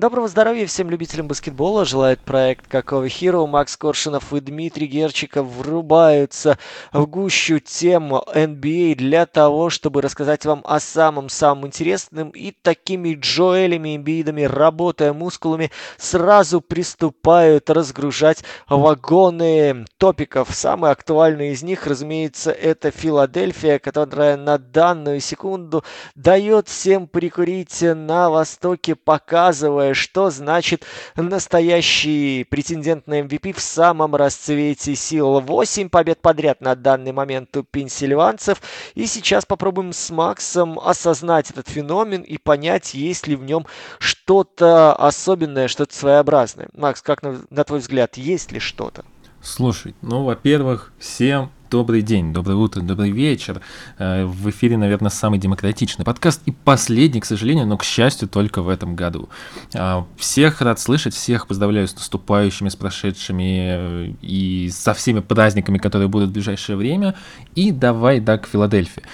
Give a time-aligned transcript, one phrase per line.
[0.00, 1.84] Доброго здоровья всем любителям баскетбола.
[1.84, 3.46] Желает проект Какого Hero.
[3.46, 6.56] Макс Коршинов и Дмитрий Герчиков врубаются
[6.90, 13.96] в гущу тему NBA для того, чтобы рассказать вам о самом-самом интересном и такими Джоэлями
[13.96, 20.48] Эмбидами, работая мускулами, сразу приступают разгружать вагоны топиков.
[20.50, 28.30] Самый актуальный из них, разумеется, это Филадельфия, которая на данную секунду дает всем прикурить на
[28.30, 30.84] Востоке, показывая что значит
[31.16, 35.40] настоящий претендент на MVP в самом расцвете сил.
[35.40, 38.60] 8 побед подряд на данный момент у пенсильванцев.
[38.94, 43.66] И сейчас попробуем с Максом осознать этот феномен и понять, есть ли в нем
[43.98, 46.68] что-то особенное, что-то своеобразное.
[46.74, 49.04] Макс, как на, на твой взгляд, есть ли что-то?
[49.42, 53.60] Слушай, ну, во-первых, всем Добрый день, доброе утро, добрый вечер.
[53.96, 58.60] Э, в эфире, наверное, самый демократичный подкаст и последний, к сожалению, но, к счастью, только
[58.60, 59.28] в этом году.
[59.72, 65.78] А, всех рад слышать, всех поздравляю с наступающими, с прошедшими э, и со всеми праздниками,
[65.78, 67.14] которые будут в ближайшее время.
[67.54, 69.04] И давай, да, к Филадельфии.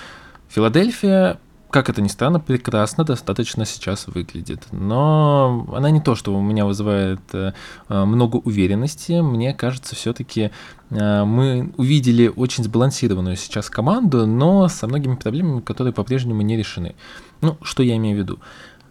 [0.48, 1.38] Филадельфия
[1.76, 4.62] как это ни странно, прекрасно достаточно сейчас выглядит.
[4.72, 7.52] Но она не то, что у меня вызывает э,
[7.90, 9.20] много уверенности.
[9.20, 10.52] Мне кажется, все-таки
[10.88, 16.94] э, мы увидели очень сбалансированную сейчас команду, но со многими проблемами, которые по-прежнему не решены.
[17.42, 18.38] Ну, что я имею в виду?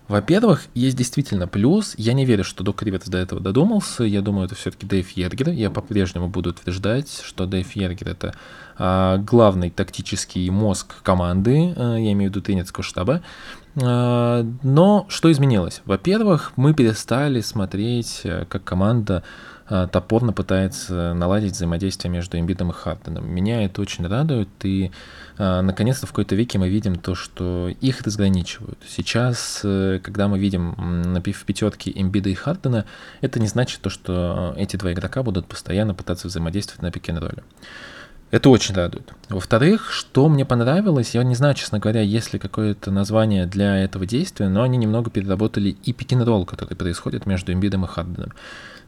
[0.07, 1.95] Во-первых, есть действительно плюс.
[1.97, 4.03] Я не верю, что Док Риверс до этого додумался.
[4.03, 5.49] Я думаю, это все-таки Дэйв Ергер.
[5.49, 8.35] Я по-прежнему буду утверждать, что Дэйв Ергер это
[8.77, 13.21] а, главный тактический мозг команды, а, я имею в виду тренерского штаба.
[13.81, 15.81] А, но что изменилось?
[15.85, 19.23] Во-первых, мы перестали смотреть, э, как команда
[19.67, 23.27] а, топорно пытается наладить взаимодействие между Эмбидом и Харденом.
[23.27, 24.91] Меня это очень радует, и
[25.37, 28.79] наконец-то в какой-то веке мы видим то, что их разграничивают.
[28.87, 32.85] Сейчас, э, когда мы видим в пятерке Эмбида и Хардена,
[33.21, 37.43] это не значит то, что эти два игрока будут постоянно пытаться взаимодействовать на пике-н-ролле.
[38.31, 39.13] Это очень радует.
[39.29, 44.05] Во-вторых, что мне понравилось, я не знаю, честно говоря, есть ли какое-то название для этого
[44.05, 48.33] действия, но они немного переработали и пик-н-ролл, который происходит между Эмбидом и Харденом.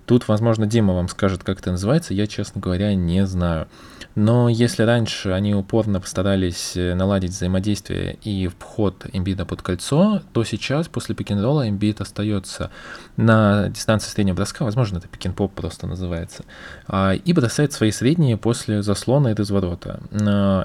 [0.08, 3.68] Тут, возможно, Дима вам скажет, как это называется, я, честно говоря, не знаю.
[4.16, 10.44] Но если раньше они упорно постарались э, наладить взаимодействие и вход Эмбида под кольцо, то
[10.44, 12.72] сейчас после пикинролла Эмбид остается
[13.16, 16.46] на дистанции среднего броска, возможно, это пикинг-поп просто называется,
[16.88, 20.00] а, и бросает свои средние после заслона и разворота.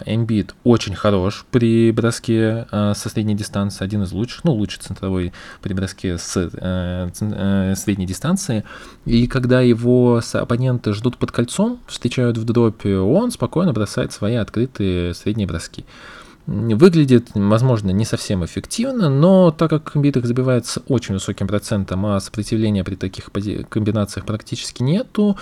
[0.07, 5.33] Эмбид очень хорош при броске а, со средней дистанции, один из лучших, ну, лучший центровой
[5.61, 8.65] при броске с э, э, средней дистанции,
[9.05, 15.15] и когда его оппоненты ждут под кольцом, встречают в дропе, он спокойно бросает свои открытые
[15.15, 15.87] средние броски.
[16.47, 22.85] Выглядит, возможно, не совсем эффективно, но так как биток забивается очень высоким процентом, а сопротивления
[22.85, 23.31] при таких
[23.71, 25.39] комбинациях практически нету,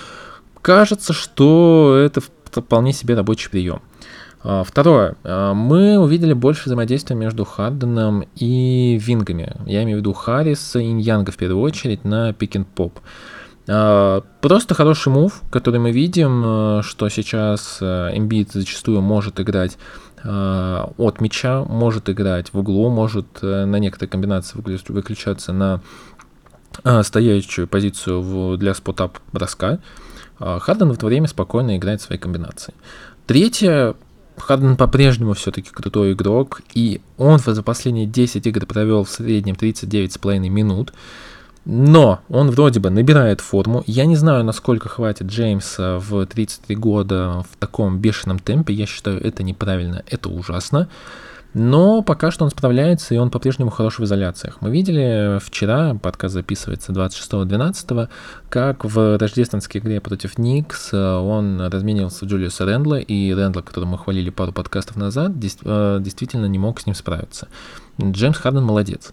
[0.63, 3.83] кажется, что это вполне себе рабочий прием.
[4.45, 5.17] А, второе.
[5.25, 9.57] А, мы увидели больше взаимодействия между Харденом и Вингами.
[9.67, 12.93] Я имею в виду Харриса и Иньянга в первую очередь на пик-н-поп.
[12.93, 13.03] поп
[14.41, 19.79] просто хороший мув, который мы видим, э, что сейчас Эмбит зачастую может играть
[20.23, 25.81] а, от мяча, может играть в углу, может э, на некоторые комбинации выключаться на
[26.85, 29.79] а, стоящую позицию для спотап броска.
[30.39, 32.73] Харден в это время спокойно играет свои комбинации.
[33.27, 33.95] Третье,
[34.39, 40.39] Харден по-прежнему все-таки крутой игрок, и он за последние 10 игр провел в среднем 39,5
[40.49, 40.95] минут.
[41.65, 43.85] Но он вроде бы набирает форму.
[43.87, 48.73] Я не знаю, насколько хватит Джеймса в 33 года в таком бешеном темпе.
[48.73, 50.89] Я считаю, это неправильно, это ужасно.
[51.53, 54.59] Но пока что он справляется, и он по-прежнему хорош в изоляциях.
[54.61, 58.09] Мы видели вчера, подкаст записывается 26.12,
[58.49, 63.99] как в рождественской игре против Никс он разменивался в Джулиуса Рэндла, и Рэндла, которого мы
[63.99, 65.33] хвалили пару подкастов назад,
[65.65, 67.49] э, действительно не мог с ним справиться.
[68.01, 69.13] Джеймс Харден молодец.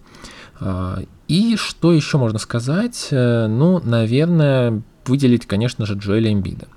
[0.59, 3.09] А, и что еще можно сказать?
[3.11, 6.67] Э, ну, наверное, выделить, конечно же, Джоэля Эмбида.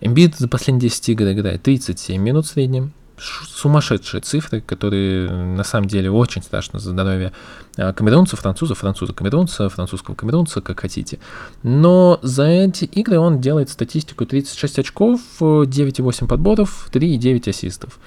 [0.00, 2.92] Эмбид за последние 10 игр играет 37 минут в среднем.
[3.16, 7.32] Сумасшедшие цифры, которые на самом деле очень страшно за здоровье
[7.76, 11.20] а, камерунцев, французов, француза камерунца, французского камерунца, как хотите.
[11.62, 18.00] Но за эти игры он делает статистику 36 очков, 9,8 подборов, 3,9 ассистов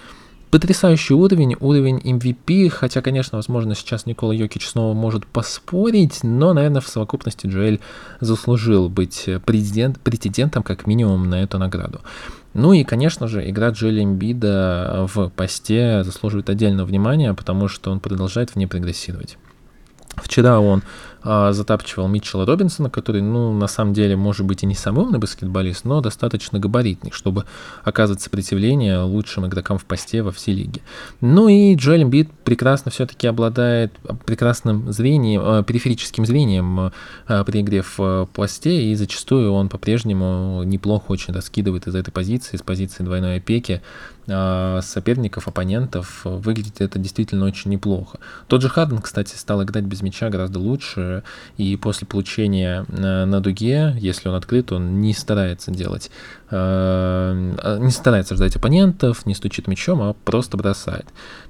[0.52, 6.82] потрясающий уровень, уровень MVP, хотя, конечно, возможно, сейчас Никола Йокич снова может поспорить, но, наверное,
[6.82, 7.80] в совокупности Джоэль
[8.20, 12.02] заслужил быть президент, претендентом как минимум на эту награду.
[12.54, 18.00] Ну и, конечно же, игра Джоэля Эмбида в посте заслуживает отдельного внимания, потому что он
[18.00, 19.38] продолжает в ней прогрессировать.
[20.16, 20.82] Вчера он
[21.24, 25.20] а, затапчивал Митчелла Робинсона, который, ну, на самом деле, может быть и не самый умный
[25.20, 27.46] баскетболист, но достаточно габаритный, чтобы
[27.84, 30.82] оказывать сопротивление лучшим игрокам в посте во всей лиге.
[31.22, 33.94] Ну и Джоэл Эмбит прекрасно все-таки обладает
[34.26, 36.92] прекрасным зрением, э, периферическим зрением
[37.28, 42.12] э, при игре в э, посте, и зачастую он по-прежнему неплохо очень раскидывает из этой
[42.12, 43.82] позиции, из позиции двойной опеки,
[44.82, 48.20] соперников, оппонентов, выглядит это действительно очень неплохо.
[48.50, 51.07] Тот же Харден, кстати, стал играть без мяча гораздо лучше,
[51.58, 56.12] и после получения на дуге, если он открыт, он не старается делать,
[56.52, 61.06] не старается ждать оппонентов, не стучит мячом, а просто бросает.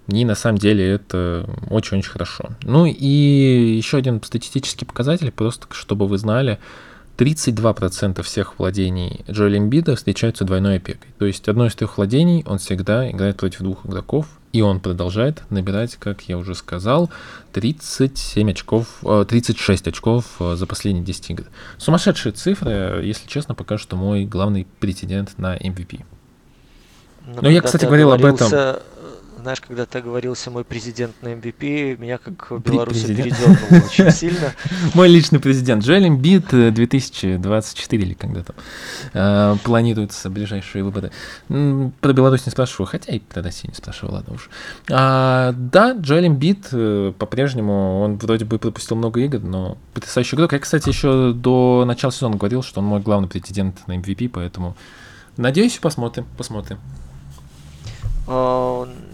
[0.07, 2.50] И на самом деле это очень-очень хорошо.
[2.63, 6.59] Ну и еще один статистический показатель, просто чтобы вы знали,
[7.18, 11.09] 32% всех владений Джоэля Эмбида встречаются двойной опекой.
[11.18, 14.27] То есть одно из трех владений он всегда играет против двух игроков,
[14.57, 17.12] и он продолжает набирать, как я уже сказал,
[17.54, 18.88] 37 очков,
[19.27, 21.44] 36 э, очков э, за последние 10 игр.
[21.77, 26.04] Сумасшедшие цифры, если честно, пока что мой главный претендент на MVP.
[27.27, 28.50] Но, Но я, кстати, говорил об этом
[29.47, 34.53] знаешь, когда ты оговорился мой президент на MVP, меня как белоруса передернуло очень сильно.
[34.94, 38.55] Мой личный президент Джоэл Эмбит 2024 или когда там
[39.13, 41.11] э, планируются ближайшие выборы.
[41.47, 44.49] Про Беларусь не спрашиваю, хотя и про Россию не спрашиваю, ладно уж.
[44.89, 50.51] А, да, Джоэл Эмбит э, по-прежнему, он вроде бы пропустил много игр, но потрясающий игрок.
[50.51, 54.75] Я, кстати, еще до начала сезона говорил, что он мой главный претендент на MVP, поэтому
[55.38, 56.79] надеюсь, посмотрим, посмотрим.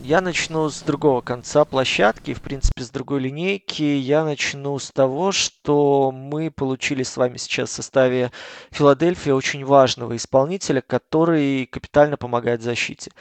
[0.03, 3.83] Я начну с другого конца площадки, в принципе, с другой линейки.
[3.83, 8.33] Я начну с того, что мы получили с вами сейчас в составе
[8.71, 13.11] Филадельфии очень важного исполнителя, который капитально помогает защите.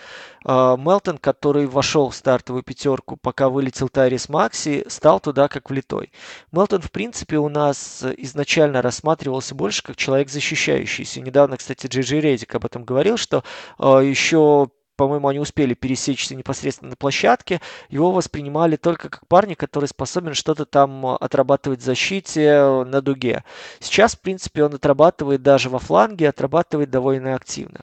[0.45, 6.11] Э, Мелтон, который вошел в стартовую пятерку, пока вылетел Тайрис Макси, стал туда как влитой.
[6.51, 11.21] Мелтон, в принципе, у нас изначально рассматривался больше как человек защищающийся.
[11.21, 13.45] Недавно, кстати, Джей Редик об этом говорил, что
[13.79, 14.69] э, еще
[15.03, 20.65] по-моему, они успели пересечься непосредственно на площадке, его воспринимали только как парня, который способен что-то
[20.65, 23.43] там э, отрабатывать в защите э, на дуге.
[23.81, 27.81] Сейчас, в принципе, он отрабатывает даже во фланге, отрабатывает довольно активно.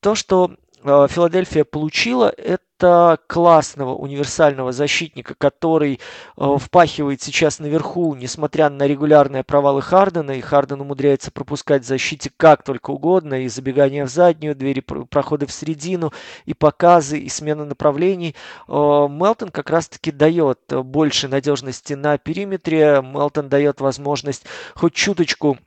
[0.00, 0.52] То, что
[0.82, 6.00] э, Филадельфия получила, это это классного универсального защитника, который
[6.36, 12.30] э, впахивает сейчас наверху, несмотря на регулярные провалы Хардена, и Харден умудряется пропускать в защите
[12.36, 16.12] как только угодно, и забегание в заднюю дверь, и проходы в середину,
[16.46, 18.34] и показы, и смена направлений.
[18.68, 24.44] Э, Мелтон как раз-таки дает больше надежности на периметре, Мелтон дает возможность
[24.74, 25.58] хоть чуточку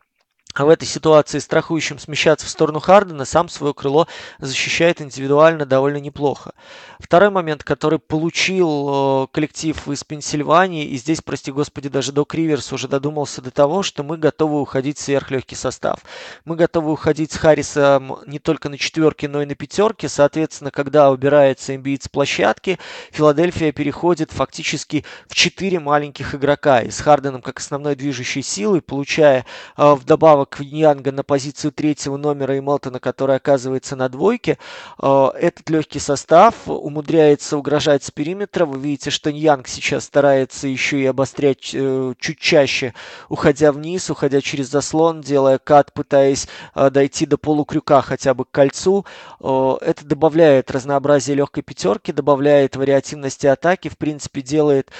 [0.65, 4.07] в этой ситуации страхующим смещаться в сторону Хардена, сам свое крыло
[4.39, 6.53] защищает индивидуально довольно неплохо.
[6.99, 12.73] Второй момент, который получил э, коллектив из Пенсильвании, и здесь, прости господи, даже Док Риверс
[12.73, 15.99] уже додумался до того, что мы готовы уходить в сверхлегкий состав.
[16.45, 20.09] Мы готовы уходить с Харрисом не только на четверке, но и на пятерке.
[20.09, 22.79] Соответственно, когда убирается имбиит с площадки,
[23.11, 26.81] Филадельфия переходит фактически в четыре маленьких игрока.
[26.81, 29.45] И с Харденом как основной движущей силой, получая
[29.77, 34.57] э, вдобавок Квиньянга на позицию третьего номера и Мелтона, который оказывается на двойке.
[35.01, 38.65] Э, этот легкий состав умудряется угрожать с периметра.
[38.65, 42.93] Вы видите, что Ньянг сейчас старается еще и обострять э, чуть чаще,
[43.29, 48.51] уходя вниз, уходя через заслон, делая кат, пытаясь э, дойти до полукрюка хотя бы к
[48.51, 49.05] кольцу.
[49.39, 54.91] Это добавляет разнообразие легкой пятерки, добавляет вариативности атаки, в принципе, делает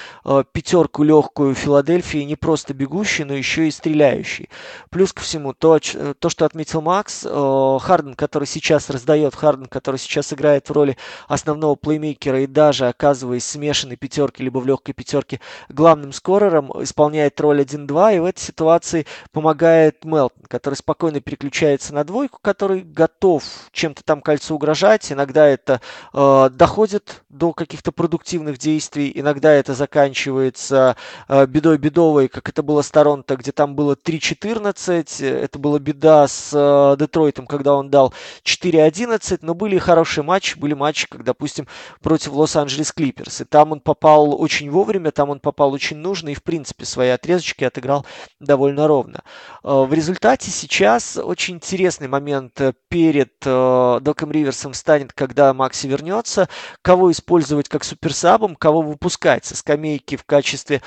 [0.52, 4.48] пятерку легкую Филадельфии не просто бегущей, но еще и стреляющей.
[4.90, 5.78] Плюс ко всему всему, то,
[6.18, 10.96] то что отметил Макс, э, Харден, который сейчас раздает, Харден, который сейчас играет в роли
[11.28, 17.60] основного плеймейкера и даже оказываясь смешанной пятерке, либо в легкой пятерке главным скорером, исполняет роль
[17.60, 24.02] 1-2, и в этой ситуации помогает Мелтон, который спокойно переключается на двойку, который готов чем-то
[24.02, 25.80] там кольцу угрожать, иногда это
[26.12, 30.96] э, доходит до каких-то продуктивных действий, иногда это заканчивается
[31.28, 36.26] э, бедой бедовой, как это было с Торонто, где там было 3-14, это была беда
[36.26, 38.12] с э, Детройтом, когда он дал
[38.44, 41.66] 4-11, но были хорошие матчи, были матчи, как, допустим,
[42.02, 46.34] против Лос-Анджелес Клиперс, и там он попал очень вовремя, там он попал очень нужно, и,
[46.34, 48.06] в принципе, свои отрезочки отыграл
[48.40, 49.22] довольно ровно.
[49.62, 56.48] Э, в результате сейчас очень интересный момент перед э, Доком Риверсом станет, когда Макси вернется,
[56.82, 60.82] кого использовать как суперсабом, кого выпускать со скамейки в качестве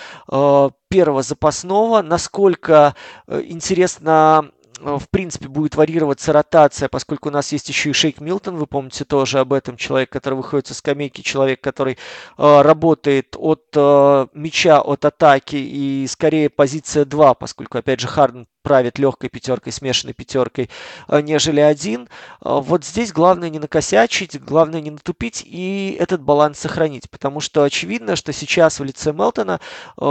[0.91, 2.95] первого запасного, насколько
[3.27, 8.67] интересно в принципе, будет варьироваться ротация, поскольку у нас есть еще и Шейк Милтон, вы
[8.67, 11.97] помните тоже об этом, человек, который выходит со скамейки, человек, который
[12.37, 18.47] э, работает от э, мяча, от атаки и скорее позиция 2, поскольку, опять же, Харден
[18.61, 20.69] правит легкой пятеркой, смешанной пятеркой,
[21.07, 22.07] э, нежели один.
[22.43, 27.63] Э, вот здесь главное не накосячить, главное не натупить и этот баланс сохранить, потому что
[27.63, 29.59] очевидно, что сейчас в лице Мелтона
[29.97, 30.01] э,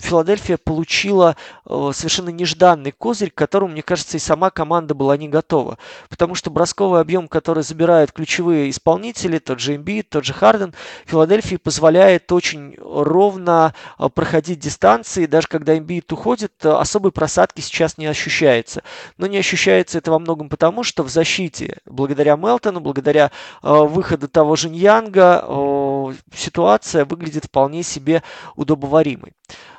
[0.00, 5.78] Филадельфия получила совершенно нежданный козырь, к которому, мне кажется, и сама команда была не готова,
[6.08, 10.74] потому что бросковый объем, который забирают ключевые исполнители, тот же Эмбит, тот же Харден,
[11.06, 13.74] Филадельфии позволяет очень ровно
[14.14, 18.82] проходить дистанции, даже когда Эмбит уходит, особой просадки сейчас не ощущается.
[19.18, 23.30] Но не ощущается это во многом потому, что в защите, благодаря Мелтону, благодаря
[23.62, 28.22] э, выходу того же Ньянга, э, ситуация выглядит вполне себе
[28.56, 29.32] удобоваримой.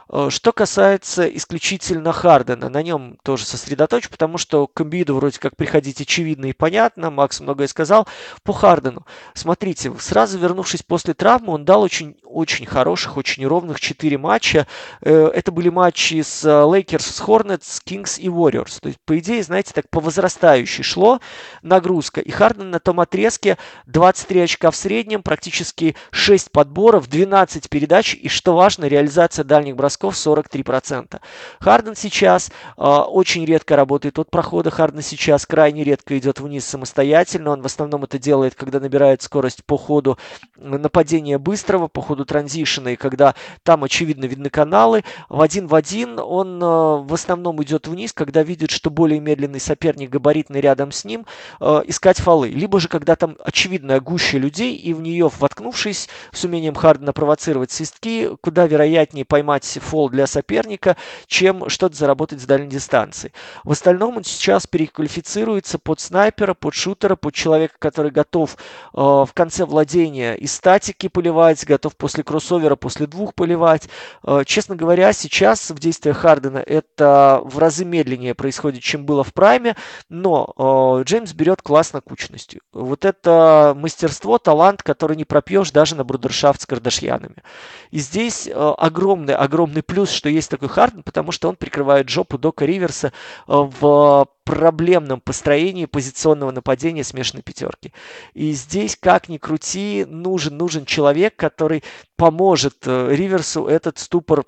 [0.09, 5.55] Э, что касается исключительно Хардена, на нем тоже сосредоточу, потому что к Эмбиду вроде как
[5.55, 8.07] приходить очевидно и понятно, Макс многое сказал.
[8.43, 14.17] По Хардену, смотрите, сразу вернувшись после травмы, он дал очень, очень хороших, очень ровных 4
[14.17, 14.67] матча.
[15.01, 18.79] Э, это были матчи с Лейкерс, с Хорнетс, Кингс и Warriors.
[18.81, 21.19] То есть, по идее, знаете, так по возрастающей шло
[21.61, 22.21] нагрузка.
[22.21, 23.57] И Харден на том отрезке
[23.87, 29.94] 23 очка в среднем, практически 6 подборов, 12 передач и, что важно, реализация дальних бросков
[29.95, 31.19] бросков 43%.
[31.59, 34.69] Харден сейчас э, очень редко работает от прохода.
[34.69, 37.51] Харден сейчас крайне редко идет вниз самостоятельно.
[37.51, 40.17] Он в основном это делает, когда набирает скорость по ходу
[40.57, 45.03] нападения быстрого, по ходу транзишена, и когда там очевидно видны каналы.
[45.29, 49.59] В один в один он э, в основном идет вниз, когда видит, что более медленный
[49.59, 51.25] соперник габаритный рядом с ним,
[51.61, 52.49] э, искать фолы.
[52.49, 57.71] Либо же, когда там очевидная гуща людей, и в нее воткнувшись с умением Хардена провоцировать
[57.71, 63.31] свистки, куда вероятнее поймать фол для соперника, чем что-то заработать с дальней дистанции.
[63.63, 69.29] В остальном он сейчас переквалифицируется под снайпера, под шутера, под человека, который готов э, в
[69.33, 73.87] конце владения из статики поливать, готов после кроссовера, после двух поливать.
[74.23, 79.33] Э, честно говоря, сейчас в действиях Хардена это в разы медленнее происходит, чем было в
[79.33, 79.75] прайме,
[80.09, 82.61] но э, Джеймс берет классно кучностью.
[82.73, 87.43] Вот это мастерство, талант, который не пропьешь даже на брудершафт с Кардашьянами.
[87.91, 92.37] И здесь огромный, огромный огромный плюс, что есть такой Харден, потому что он прикрывает жопу
[92.37, 93.11] Дока Риверса э,
[93.47, 97.91] в проблемном построении позиционного нападения смешанной пятерки.
[98.33, 101.83] И здесь, как ни крути, нужен, нужен человек, который
[102.15, 104.45] поможет э, Риверсу этот ступор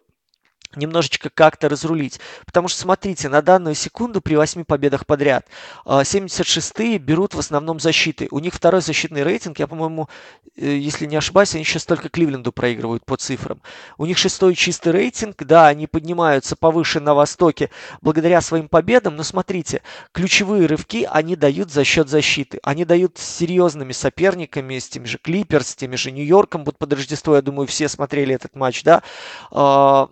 [0.76, 2.20] немножечко как-то разрулить.
[2.46, 5.46] Потому что, смотрите, на данную секунду при 8 победах подряд
[5.86, 8.28] 76-е а, берут в основном защиты.
[8.32, 10.10] У них второй защитный рейтинг, я, по-моему,
[10.56, 13.62] э, если не ошибаюсь, они сейчас только Кливленду проигрывают по цифрам.
[13.98, 17.70] У них шестой чистый рейтинг, да, они поднимаются повыше на Востоке
[18.02, 19.82] благодаря своим победам, но смотрите,
[20.12, 22.60] ключевые рывки они дают за счет защиты.
[22.64, 26.94] Они дают с серьезными соперниками, с теми же Клиперс, с теми же Нью-Йорком, вот под
[26.94, 29.04] Рождество, я думаю, все смотрели этот матч, да,
[29.52, 30.10] а,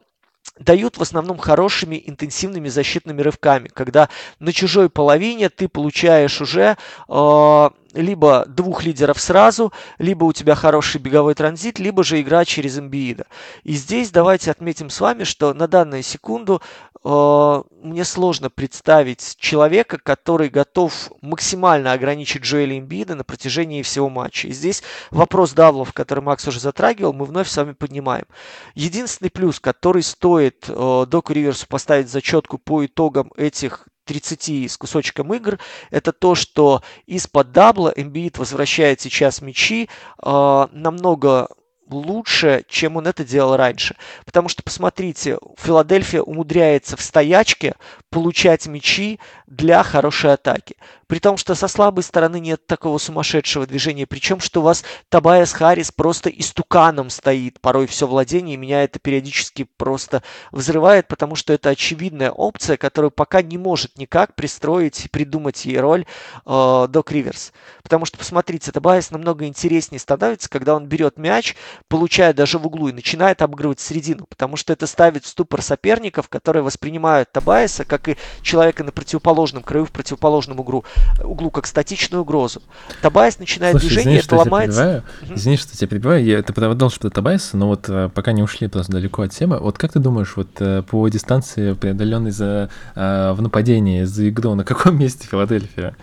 [0.59, 4.09] дают в основном хорошими интенсивными защитными рывками, когда
[4.39, 6.77] на чужой половине ты получаешь уже
[7.09, 12.77] э, либо двух лидеров сразу, либо у тебя хороший беговой транзит, либо же игра через
[12.77, 13.25] имбиида.
[13.63, 16.61] И здесь давайте отметим с вами, что на данную секунду
[17.03, 24.49] э, мне сложно представить человека, который готов максимально ограничить Джоэля Имбида на протяжении всего матча.
[24.49, 28.25] И здесь вопрос даблов, который Макс уже затрагивал, мы вновь с вами поднимаем.
[28.73, 35.33] Единственный плюс, который стоит э, Доку Риверсу поставить зачетку по итогам этих 30 с кусочком
[35.33, 35.59] игр,
[35.91, 39.89] это то, что из-под дабла Embiid возвращает сейчас мячи
[40.23, 41.49] э, намного
[41.89, 43.95] лучше, чем он это делал раньше.
[44.25, 47.75] Потому что, посмотрите, Филадельфия умудряется в стоячке
[48.09, 50.75] получать мячи для хорошей атаки.
[51.07, 54.07] При том, что со слабой стороны нет такого сумасшедшего движения.
[54.07, 58.55] Причем, что у вас Табайас Харрис просто истуканом стоит порой все владение.
[58.55, 63.97] И меня это периодически просто взрывает, потому что это очевидная опция, которую пока не может
[63.97, 66.05] никак пристроить и придумать ей роль
[66.45, 67.53] э, Док Риверс.
[67.83, 71.55] Потому что, посмотрите, Табайас намного интереснее становится, когда он берет мяч,
[71.87, 74.25] получает даже в углу и начинает обыгрывать середину.
[74.29, 79.63] Потому что это ставит в ступор соперников, которые воспринимают Табайса как и человека на противоположном
[79.63, 80.83] краю, в противоположном углу
[81.23, 82.61] углу как статичную угрозу.
[83.01, 85.03] Табайс начинает Слушай, движение, извини, это ломается.
[85.21, 85.35] Угу.
[85.35, 86.23] Извини, что тебя перебиваю.
[86.23, 89.59] Я, ты продолжил про Табайса, но вот э, пока не ушли просто далеко от темы.
[89.59, 94.55] Вот как ты думаешь, вот э, по дистанции, преодоленной за, э, в нападении, за игру,
[94.55, 95.95] на каком месте Филадельфия?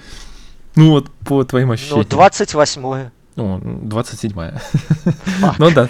[0.75, 2.07] Ну вот, по твоим ну, ощущениям.
[2.11, 3.12] Ну, 28-е.
[3.37, 4.61] О, 27-я.
[5.59, 5.89] ну да.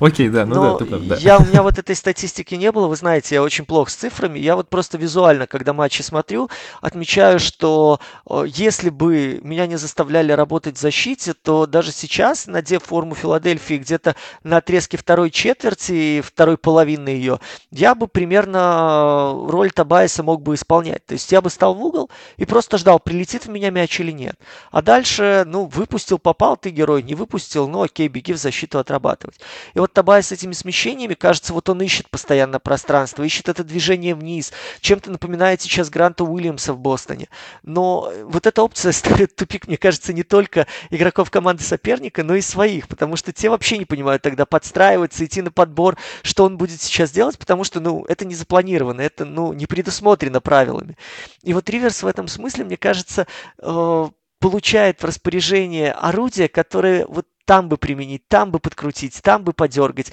[0.00, 1.16] Окей, да, ну Но да, ты прав, да.
[1.16, 4.38] Я, у меня вот этой статистики не было, вы знаете, я очень плохо с цифрами.
[4.38, 7.98] Я вот просто визуально, когда матчи смотрю, отмечаю, что
[8.30, 13.78] э, если бы меня не заставляли работать в защите, то даже сейчас, надев форму Филадельфии
[13.78, 17.40] где-то на отрезке второй четверти, второй половины ее,
[17.72, 21.04] я бы примерно роль Табайса мог бы исполнять.
[21.06, 24.12] То есть я бы стал в угол и просто ждал, прилетит в меня мяч или
[24.12, 24.38] нет.
[24.70, 29.40] А дальше, ну, выпустил, попал, ты герой, не выпустил, ну окей, беги в защиту отрабатывать.
[29.74, 34.14] И вот Табай с этими смещениями, кажется, вот он ищет постоянно пространство, ищет это движение
[34.14, 34.52] вниз.
[34.80, 37.28] Чем-то напоминает сейчас Гранта Уильямса в Бостоне.
[37.62, 42.40] Но вот эта опция ставит тупик, мне кажется, не только игроков команды соперника, но и
[42.40, 46.80] своих, потому что те вообще не понимают тогда подстраиваться, идти на подбор, что он будет
[46.80, 50.96] сейчас делать, потому что, ну, это не запланировано, это, ну, не предусмотрено правилами.
[51.42, 53.26] И вот Риверс в этом смысле, мне кажется,
[53.58, 54.08] э,
[54.44, 60.12] получает в распоряжение орудия, которые вот там бы применить, там бы подкрутить, там бы подергать.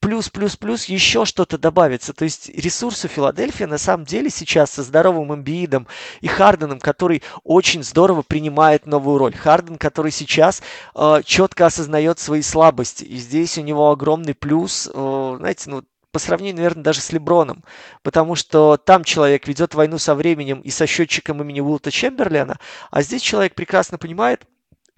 [0.00, 2.12] Плюс, плюс, плюс еще что-то добавится.
[2.12, 5.86] То есть ресурсы Филадельфия на самом деле сейчас со здоровым Эмбиидом
[6.20, 9.34] и Харденом, который очень здорово принимает новую роль.
[9.34, 10.62] Харден, который сейчас
[10.94, 13.04] э, четко осознает свои слабости.
[13.04, 14.90] И здесь у него огромный плюс.
[14.92, 17.64] Э, знаете, ну по сравнению, наверное, даже с Леброном,
[18.02, 22.58] потому что там человек ведет войну со временем и со счетчиком имени Уилта Чемберлена,
[22.90, 24.46] а здесь человек прекрасно понимает,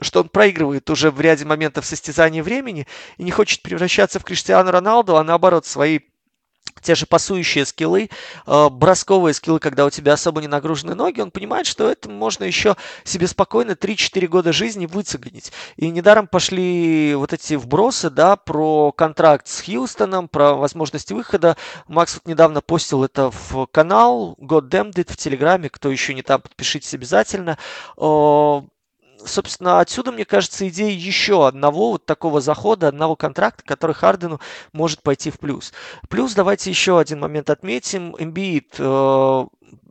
[0.01, 2.87] что он проигрывает уже в ряде моментов состязания времени
[3.19, 6.01] и не хочет превращаться в Криштиану Роналду, а наоборот свои
[6.81, 8.11] те же пасующие скиллы,
[8.47, 12.45] э, бросковые скиллы, когда у тебя особо не нагружены ноги, он понимает, что это можно
[12.45, 15.53] еще себе спокойно 3-4 года жизни выцегонить.
[15.77, 21.57] И недаром пошли вот эти вбросы, да, про контракт с Хьюстоном, про возможность выхода.
[21.87, 26.23] Макс вот недавно постил это в канал God Damned It в Телеграме, кто еще не
[26.23, 27.59] там, подпишитесь обязательно.
[29.25, 34.41] Собственно, отсюда, мне кажется, идея еще одного вот такого захода, одного контракта, который Хардену
[34.73, 35.73] может пойти в плюс.
[36.09, 38.17] Плюс давайте еще один момент отметим.
[38.19, 39.47] Эмбиид э,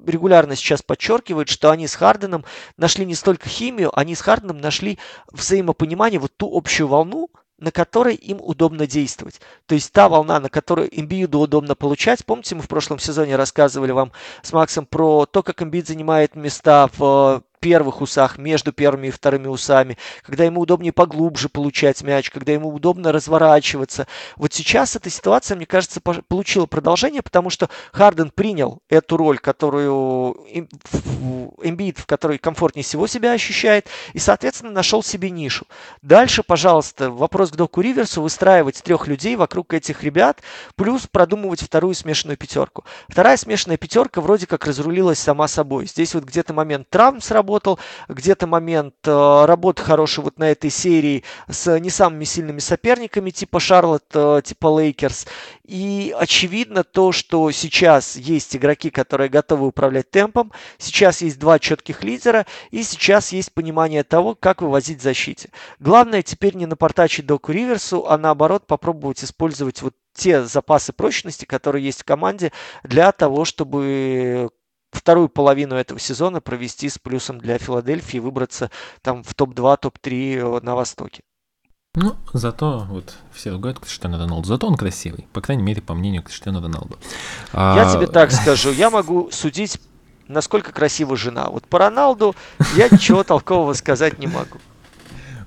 [0.06, 2.46] регулярно сейчас подчеркивает, что они с Харденом
[2.78, 5.00] нашли не столько химию, они с Харденом нашли
[5.32, 9.40] взаимопонимание, вот ту общую волну, на которой им удобно действовать.
[9.68, 12.26] То есть та волна, на которой Эмбииду удобно получать.
[12.26, 14.12] Помните, мы в прошлом сезоне рассказывали вам
[14.42, 19.48] с Максом про то, как Эмбиид занимает места в первых усах, между первыми и вторыми
[19.48, 24.08] усами, когда ему удобнее поглубже получать мяч, когда ему удобно разворачиваться.
[24.36, 30.38] Вот сейчас эта ситуация, мне кажется, получила продолжение, потому что Харден принял эту роль, которую
[31.62, 35.68] Эмбит, в которой комфортнее всего себя ощущает, и, соответственно, нашел себе нишу.
[36.02, 40.42] Дальше, пожалуйста, вопрос к Доку Риверсу, выстраивать трех людей вокруг этих ребят,
[40.76, 42.86] плюс продумывать вторую смешанную пятерку.
[43.08, 45.86] Вторая смешанная пятерка вроде как разрулилась сама собой.
[45.86, 50.70] Здесь вот где-то момент травм сработал, работал, где-то момент э, работы хороший вот на этой
[50.70, 55.28] серии с не самыми сильными соперниками, типа Шарлотт, э, типа Лейкерс.
[55.66, 62.04] И очевидно то, что сейчас есть игроки, которые готовы управлять темпом, сейчас есть два четких
[62.06, 65.50] лидера, и сейчас есть понимание того, как вывозить в защите.
[65.80, 71.86] Главное теперь не напортачить Доку Риверсу, а наоборот попробовать использовать вот те запасы прочности, которые
[71.86, 72.52] есть в команде,
[72.84, 74.50] для того, чтобы
[74.92, 78.70] вторую половину этого сезона провести с плюсом для Филадельфии и выбраться
[79.02, 81.24] там в топ-2, топ-3 э, на Востоке.
[81.94, 86.24] Ну, зато вот все ругают Криштиану Роналду, зато он красивый, по крайней мере, по мнению
[86.24, 86.98] Криштиану Роналду.
[87.54, 87.94] Я а...
[87.94, 89.78] тебе так скажу, я могу судить,
[90.30, 91.50] насколько красива жена.
[91.50, 92.34] Вот по Роналду
[92.76, 94.60] я ничего толкового сказать не могу.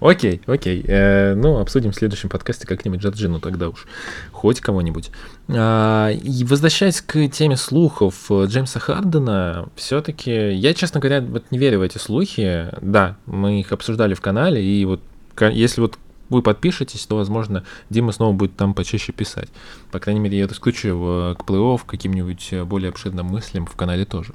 [0.04, 0.84] Окей, окей.
[0.86, 3.86] Э, ну, обсудим в следующем подкасте как-нибудь Джорджину тогда уж.
[4.32, 5.10] Хоть кого-нибудь.
[5.48, 11.78] А, и возвращаясь к теме слухов Джеймса Хардена, все-таки я, честно говоря, вот не верю
[11.78, 12.68] в эти слухи.
[12.82, 15.00] Да, мы их обсуждали в канале, и вот
[15.40, 19.48] если вот вы подпишетесь, то, возможно, Дима снова будет там почаще писать.
[19.90, 24.34] По крайней мере, я это исключу к плей-офф, каким-нибудь более обширным мыслям в канале тоже.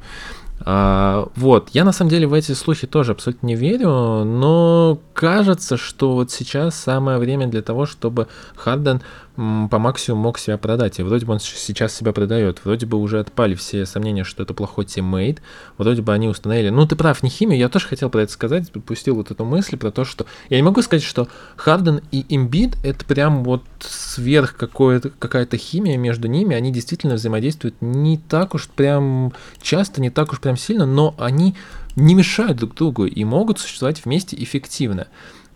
[0.61, 5.77] А, вот, я на самом деле в эти слухи тоже абсолютно не верю, но кажется,
[5.77, 9.01] что вот сейчас самое время для того, чтобы Харден
[9.39, 10.99] по максимуму мог себя продать.
[10.99, 12.59] И вроде бы он сейчас себя продает.
[12.65, 15.41] Вроде бы уже отпали все сомнения, что это плохой тиммейт.
[15.77, 16.69] Вроде бы они установили.
[16.69, 17.57] Ну, ты прав, не химию.
[17.57, 18.69] Я тоже хотел про это сказать.
[18.71, 20.25] Пустил вот эту мысль про то, что...
[20.49, 26.27] Я не могу сказать, что Харден и Имбит это прям вот сверх какая-то химия между
[26.27, 26.53] ними.
[26.53, 31.55] Они действительно взаимодействуют не так уж прям часто, не так уж прям сильно, но они
[31.95, 35.07] не мешают друг другу и могут существовать вместе эффективно.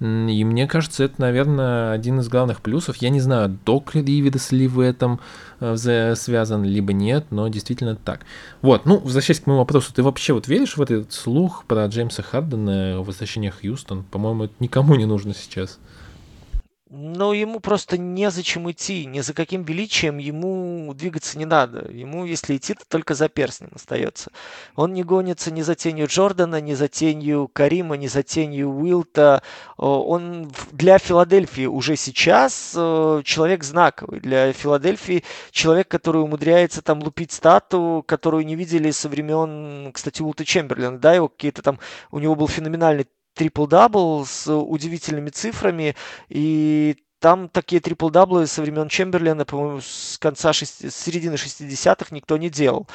[0.04, 2.98] И мне кажется, это, наверное, один из главных плюсов.
[2.98, 5.22] Я не знаю, Док Ривидес ли в этом
[5.62, 8.26] э, связан, либо нет, но действительно так.
[8.62, 12.22] Вот, ну, возвращаясь к моему вопросу, ты вообще вот веришь в этот слух про Джеймса
[12.22, 14.04] Хардена, возвращение Хьюстон?
[14.04, 15.80] По-моему, это никому не нужно сейчас.
[16.96, 21.90] Но ему просто незачем идти, ни за каким величием ему двигаться не надо.
[21.92, 24.30] Ему, если идти, то только за перстнем остается.
[24.76, 29.42] Он не гонится ни за тенью Джордана, ни за тенью Карима, ни за тенью Уилта.
[29.76, 34.20] Он для Филадельфии уже сейчас э, человек знаковый.
[34.20, 40.46] Для Филадельфии человек, который умудряется там лупить стату, которую не видели со времен, кстати, Уилта
[40.46, 41.00] Чемберлина.
[41.00, 41.80] Да, его какие-то там,
[42.12, 45.96] у него был феноменальный трипл-дабл с удивительными цифрами,
[46.30, 52.50] и там такие трипл-даблы со времен Чемберлена, по-моему, с конца, шести, середины 60-х никто не
[52.50, 52.86] делал.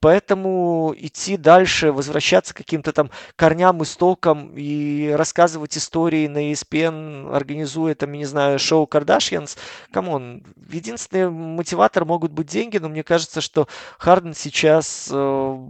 [0.00, 7.94] Поэтому идти дальше, возвращаться к каким-то там корням, истокам и рассказывать истории на ESPN, организуя
[7.94, 9.56] там, я не знаю, шоу Кардашьянс,
[9.90, 15.68] come on, единственный мотиватор могут быть деньги, но мне кажется, что Харден сейчас э,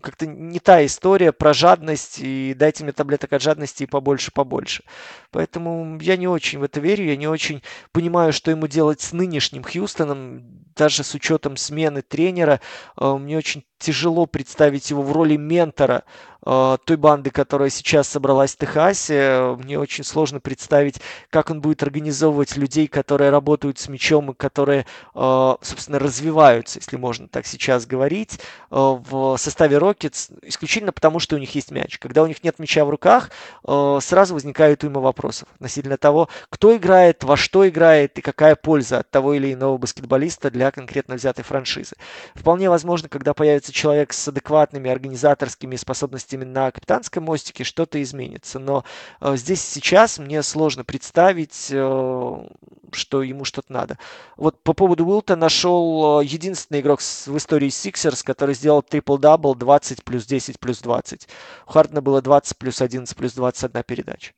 [0.00, 4.84] как-то не та история про жадность и дайте мне таблеток от жадности и побольше, побольше.
[5.30, 9.12] Поэтому я не очень в это верю, я не очень понимаю, что ему делать с
[9.12, 12.58] нынешним Хьюстоном, даже с учетом смены тренера.
[12.98, 16.04] Э, мне очень тяжело представить его в роли ментора
[16.44, 19.56] э, той банды, которая сейчас собралась в Техасе.
[19.58, 24.86] Мне очень сложно представить, как он будет организовывать людей, которые работают с мячом и которые,
[25.14, 28.40] э, собственно, развиваются, если можно так сейчас говорить,
[28.70, 31.98] в составе Рокетс, исключительно потому, что у них есть мяч.
[31.98, 33.30] Когда у них нет мяча в руках,
[33.64, 39.10] сразу возникают уйма вопросов относительно того, кто играет, во что играет и какая польза от
[39.10, 41.96] того или иного баскетболиста для конкретно взятой франшизы.
[42.34, 48.58] Вполне возможно, когда появится человек с адекватными организаторскими способностями на капитанском мостике, что-то изменится.
[48.58, 48.84] Но
[49.20, 52.48] э, здесь сейчас мне сложно представить, э,
[52.92, 53.98] что ему что-то надо.
[54.36, 60.04] Вот по поводу Уилта нашел э, единственный игрок в истории Сиксерс, который сделал трипл-дабл 20
[60.04, 61.28] плюс 10 плюс 20.
[61.66, 64.32] У Хардена было 20 плюс 11 плюс 21 передача.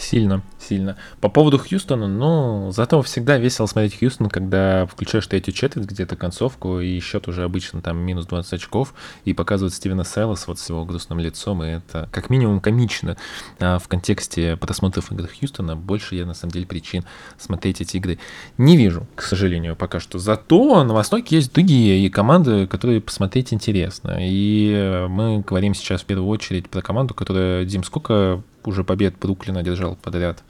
[0.00, 0.96] Сильно, сильно.
[1.20, 6.80] По поводу Хьюстона, ну, зато всегда весело смотреть Хьюстон, когда включаешь третью четверть, где-то концовку,
[6.80, 8.94] и счет уже обычно там минус 20 очков,
[9.26, 13.18] и показывают Стивена Сайлос вот с его грустным лицом, и это как минимум комично
[13.58, 15.76] а в контексте просмотров игр Хьюстона.
[15.76, 17.04] Больше я, на самом деле, причин
[17.36, 18.18] смотреть эти игры
[18.56, 20.18] не вижу, к сожалению, пока что.
[20.18, 24.16] Зато на Востоке есть другие и команды, которые посмотреть интересно.
[24.18, 29.62] И мы говорим сейчас в первую очередь про команду, которая, Дим, сколько уже побед Бруклина
[29.62, 30.42] держал подряд.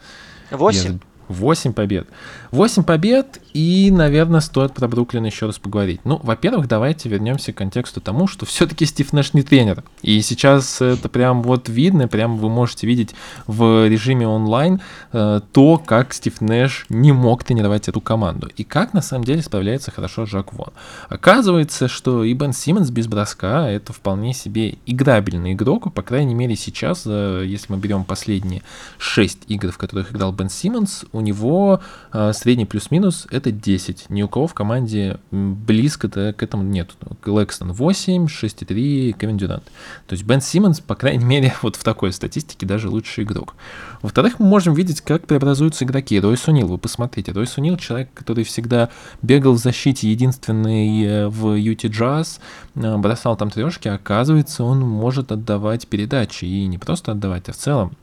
[0.50, 0.98] Восемь?
[1.30, 2.08] 8 побед.
[2.50, 6.00] 8 побед, и, наверное, стоит про Бруклин еще раз поговорить.
[6.04, 9.84] Ну, во-первых, давайте вернемся к контексту тому, что все-таки Стив Нэш не тренер.
[10.02, 13.14] И сейчас это прям вот видно, прям вы можете видеть
[13.46, 14.80] в режиме онлайн
[15.12, 18.50] э, то, как Стив Нэш не мог тренировать эту команду.
[18.56, 20.72] И как, на самом деле, справляется хорошо Жак Вон.
[21.08, 26.56] Оказывается, что и Бен Симмонс без броска— это вполне себе играбельный игрок, по крайней мере,
[26.56, 28.62] сейчас, э, если мы берем последние
[28.98, 31.80] 6 игр, в которых играл Бен Симмонс, у него
[32.12, 34.10] э, средний плюс-минус это 10.
[34.10, 36.90] Ни у кого в команде близко-то к этому нет.
[37.24, 39.64] Лэкстон 8, 6,3, Кевин Дюрант.
[40.06, 43.54] То есть Бен Симмонс, по крайней мере, вот в такой статистике даже лучший игрок.
[44.02, 46.18] Во-вторых, мы можем видеть, как преобразуются игроки.
[46.20, 47.32] Рой Сунил, вы посмотрите.
[47.32, 48.88] Рой Сунил человек, который всегда
[49.22, 52.40] бегал в защите, единственный э, в Юти Джаз,
[52.74, 56.44] э, бросал там трешки, оказывается, он может отдавать передачи.
[56.44, 57.96] И не просто отдавать, а в целом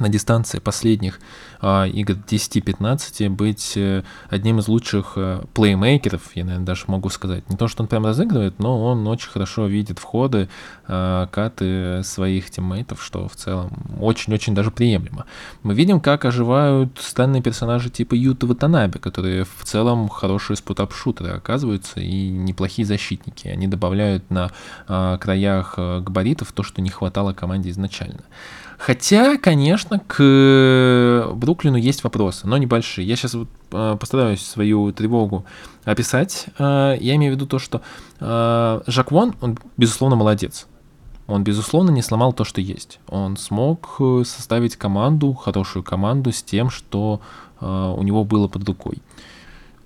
[0.00, 1.20] на дистанции последних
[1.60, 7.48] а, игр 10-15 быть э, одним из лучших э, плеймейкеров, я, наверное, даже могу сказать.
[7.50, 10.48] Не то, что он прям разыгрывает, но он очень хорошо видит входы,
[10.86, 15.26] э, каты своих тиммейтов, что в целом очень-очень даже приемлемо.
[15.62, 22.00] Мы видим, как оживают странные персонажи типа Юта Ватанаби, которые в целом хорошие спутап-шутеры оказываются
[22.00, 23.48] и неплохие защитники.
[23.48, 24.50] Они добавляют на
[24.86, 28.22] э, краях э, габаритов то, что не хватало команде изначально.
[28.78, 33.06] Хотя, конечно, к Бруклину есть вопросы, но небольшие.
[33.06, 35.44] Я сейчас вот, э, постараюсь свою тревогу
[35.84, 36.46] описать.
[36.60, 37.82] Э, я имею в виду то, что
[38.20, 40.68] э, Жак Вон, он, безусловно, молодец.
[41.26, 43.00] Он, безусловно, не сломал то, что есть.
[43.08, 47.20] Он смог составить команду, хорошую команду с тем, что
[47.60, 49.02] у него было под рукой.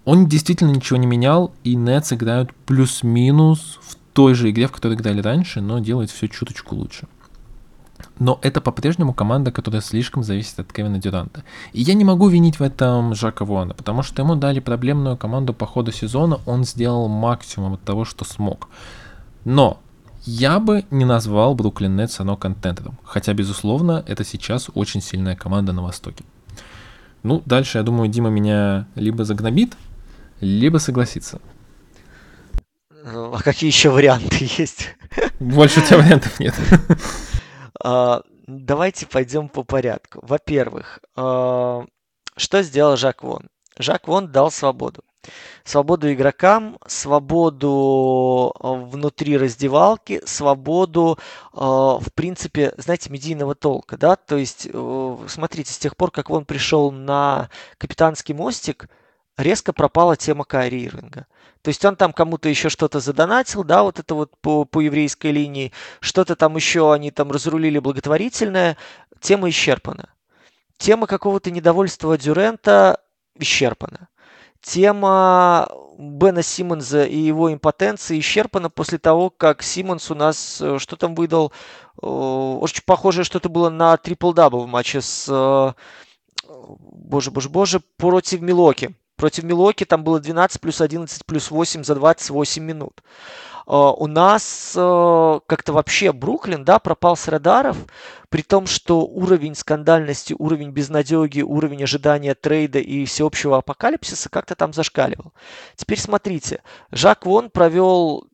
[0.05, 4.95] Он действительно ничего не менял, и Нетс играют плюс-минус в той же игре, в которой
[4.95, 7.09] играли раньше, но делает все чуточку лучше
[8.23, 11.43] но это по-прежнему команда, которая слишком зависит от Кевина Дюранта.
[11.73, 15.53] И я не могу винить в этом Жака Вона, потому что ему дали проблемную команду
[15.53, 18.69] по ходу сезона, он сделал максимум от того, что смог.
[19.45, 19.81] Но
[20.25, 25.73] Я бы не назвал Бруклин Нетс оно контентером, хотя, безусловно, это сейчас очень сильная команда
[25.73, 26.25] на Востоке.
[27.25, 29.77] Ну, дальше, я думаю, Дима меня либо загнобит,
[30.41, 31.41] либо согласится.
[33.05, 34.91] А какие еще варианты есть?
[35.41, 36.55] Больше у тебя вариантов нет.
[37.83, 40.21] А, давайте пойдем по порядку.
[40.23, 41.85] Во-первых, а,
[42.37, 43.49] что сделал Жак Вон?
[43.79, 45.03] Жак Вон дал свободу.
[45.65, 51.17] Свободу игрокам, свободу внутри раздевалки, свободу,
[51.53, 56.45] в принципе, знаете, медийного толка, да, то есть, э, смотрите, с тех пор, как он
[56.45, 58.89] пришел на капитанский мостик,
[59.37, 61.27] резко пропала тема Кайри Ирвинга.
[61.63, 65.31] То есть он там кому-то еще что-то задонатил, да, вот это вот по, по еврейской
[65.31, 68.77] линии, что-то там еще они там разрулили благотворительное,
[69.21, 70.11] тема исчерпана.
[70.77, 73.01] Тема какого-то недовольства Дюрента
[73.39, 74.09] исчерпана.
[74.61, 75.69] Тема
[75.99, 81.15] Бена Симмонса и его импотенции исчерпана после того, как Симмонс у нас, э, что там
[81.15, 81.53] выдал,
[82.03, 85.73] э, очень похоже что-то было на трипл-дабл в матче с, э,
[86.49, 88.95] боже, боже, боже, против Милуоки.
[89.23, 93.05] Против Милуоки там было 12 плюс 11 плюс 8 за 28 минут.
[93.69, 97.77] Э, у нас э, как-то вообще Бруклин, да, пропал с радаров,
[98.31, 104.73] при том, что уровень скандальности, уровень безнадеги, уровень ожидания трейда и всеобщего апокалипсиса как-то там
[104.73, 105.33] зашкаливал.
[105.77, 108.27] Теперь смотрите, Жак Вон провел,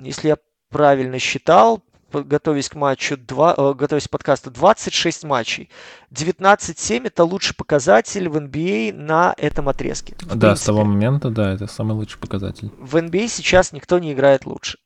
[0.00, 0.36] если я
[0.70, 1.82] правильно считал,
[2.12, 5.70] готовясь к матчу, 2, э, готовясь к подкасту, 26 матчей.
[6.12, 10.16] 19-7 это лучший показатель в NBA а на этом отрезке.
[10.20, 10.56] Да, принципе.
[10.56, 12.70] с того момента, да, это самый лучший показатель.
[12.78, 14.78] В NBA а сейчас никто не играет лучше.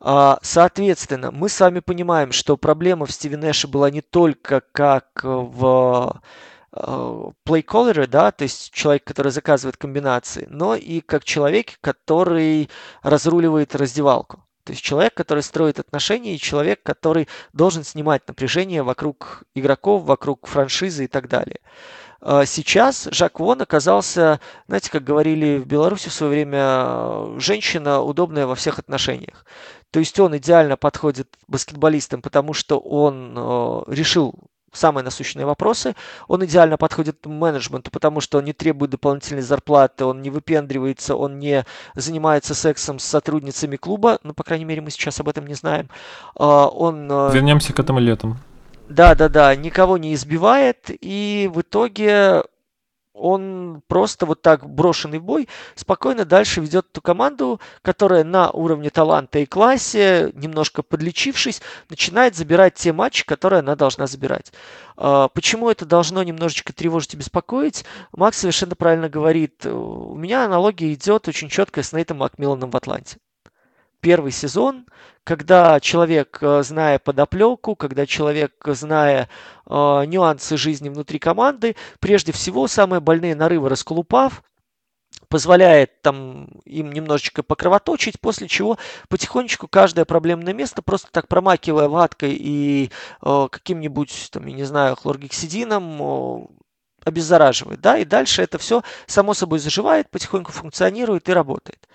[0.00, 5.06] А, соответственно, мы с вами понимаем, что проблема в Стиве Нэше была не только как
[5.22, 6.20] в
[7.44, 12.68] плейколлеры, э, да, то есть человек, который заказывает комбинации, но и как человек, который
[13.02, 14.45] разруливает раздевалку.
[14.66, 20.48] То есть человек, который строит отношения, и человек, который должен снимать напряжение вокруг игроков, вокруг
[20.48, 21.60] франшизы и так далее.
[22.20, 28.48] А сейчас Жак Вон оказался, знаете, как говорили в Беларуси в свое время, женщина удобная
[28.48, 29.46] во всех отношениях.
[29.92, 34.34] То есть он идеально подходит баскетболистам, потому что он э, решил
[34.72, 35.94] самые насущные вопросы.
[36.28, 41.38] Он идеально подходит менеджменту, потому что он не требует дополнительной зарплаты, он не выпендривается, он
[41.38, 44.18] не занимается сексом с сотрудницами клуба.
[44.22, 45.88] Ну, по крайней мере, мы сейчас об этом не знаем.
[46.36, 47.08] А, он...
[47.10, 48.38] Э, Вернемся к этому летом.
[48.88, 52.44] Да, да, да, никого не избивает, и в итоге
[53.16, 58.90] он просто вот так брошенный в бой спокойно дальше ведет эту команду, которая на уровне
[58.90, 64.52] таланта и классе, немножко подлечившись, начинает забирать те матчи, которые она должна забирать.
[64.96, 67.84] А, почему это должно немножечко тревожить и беспокоить?
[68.12, 69.64] Макс совершенно правильно говорит.
[69.66, 73.18] У меня аналогия идет очень четко с Нейтом Макмилланом в Атланте
[74.00, 74.86] первый сезон,
[75.24, 79.28] когда человек, э, зная подоплеку, когда человек, зная
[79.66, 84.42] э, нюансы жизни внутри команды, прежде всего самые больные нарывы расколупав,
[85.28, 88.78] позволяет там им немножечко покровоточить, после чего
[89.08, 92.90] потихонечку каждое проблемное место просто так промакивая ваткой и
[93.22, 96.46] э, каким-нибудь, там, я не знаю, хлоргексидином, э,
[97.04, 101.88] обеззараживает, да, и дальше это все само собой заживает, потихоньку функционирует и работает.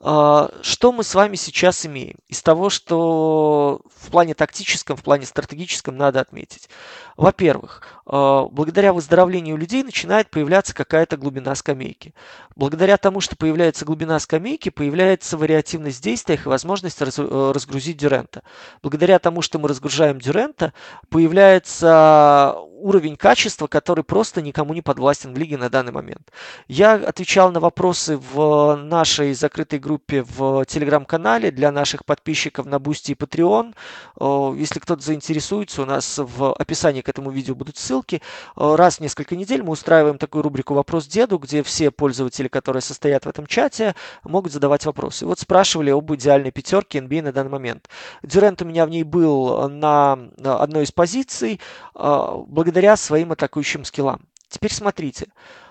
[0.00, 2.16] А, что мы с вами сейчас имеем?
[2.28, 6.68] Из того, что в плане тактическом, в плане стратегическом надо отметить.
[7.16, 12.14] Во-первых, а, благодаря выздоровлению людей начинает появляться какая-то глубина скамейки.
[12.54, 18.42] Благодаря тому, что появляется глубина скамейки, появляется вариативность действий и возможность э, разгрузить Дюрента.
[18.82, 20.72] Благодаря тому, что мы разгружаем Дюрента,
[21.10, 26.30] появляется уровень качества, который просто никому не подвластен в лиге на данный момент.
[26.68, 33.12] Я отвечал на вопросы в нашей закрытой группе в телеграм-канале для наших подписчиков на Бусти
[33.12, 33.74] и Patreon.
[34.18, 38.22] Если кто-то заинтересуется, у нас в описании к этому видео будут ссылки.
[38.56, 43.26] Раз в несколько недель мы устраиваем такую рубрику «Вопрос деду», где все пользователи, которые состоят
[43.26, 45.26] в этом чате, могут задавать вопросы.
[45.26, 47.88] Вот спрашивали об идеальной пятерке NBA на данный момент.
[48.22, 51.60] Дюрент у меня в ней был на одной из позиций.
[51.94, 54.22] Благодаря своим атакующим скиллам.
[54.48, 55.28] Теперь смотрите.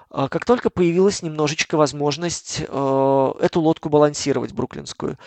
[0.10, 5.18] А, как только появилась немножечко возможность э, эту лодку балансировать, бруклинскую,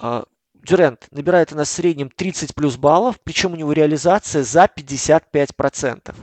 [0.00, 0.24] э,
[0.66, 6.14] Дюрент набирает у нас в среднем 30 плюс баллов, причем у него реализация за 55%.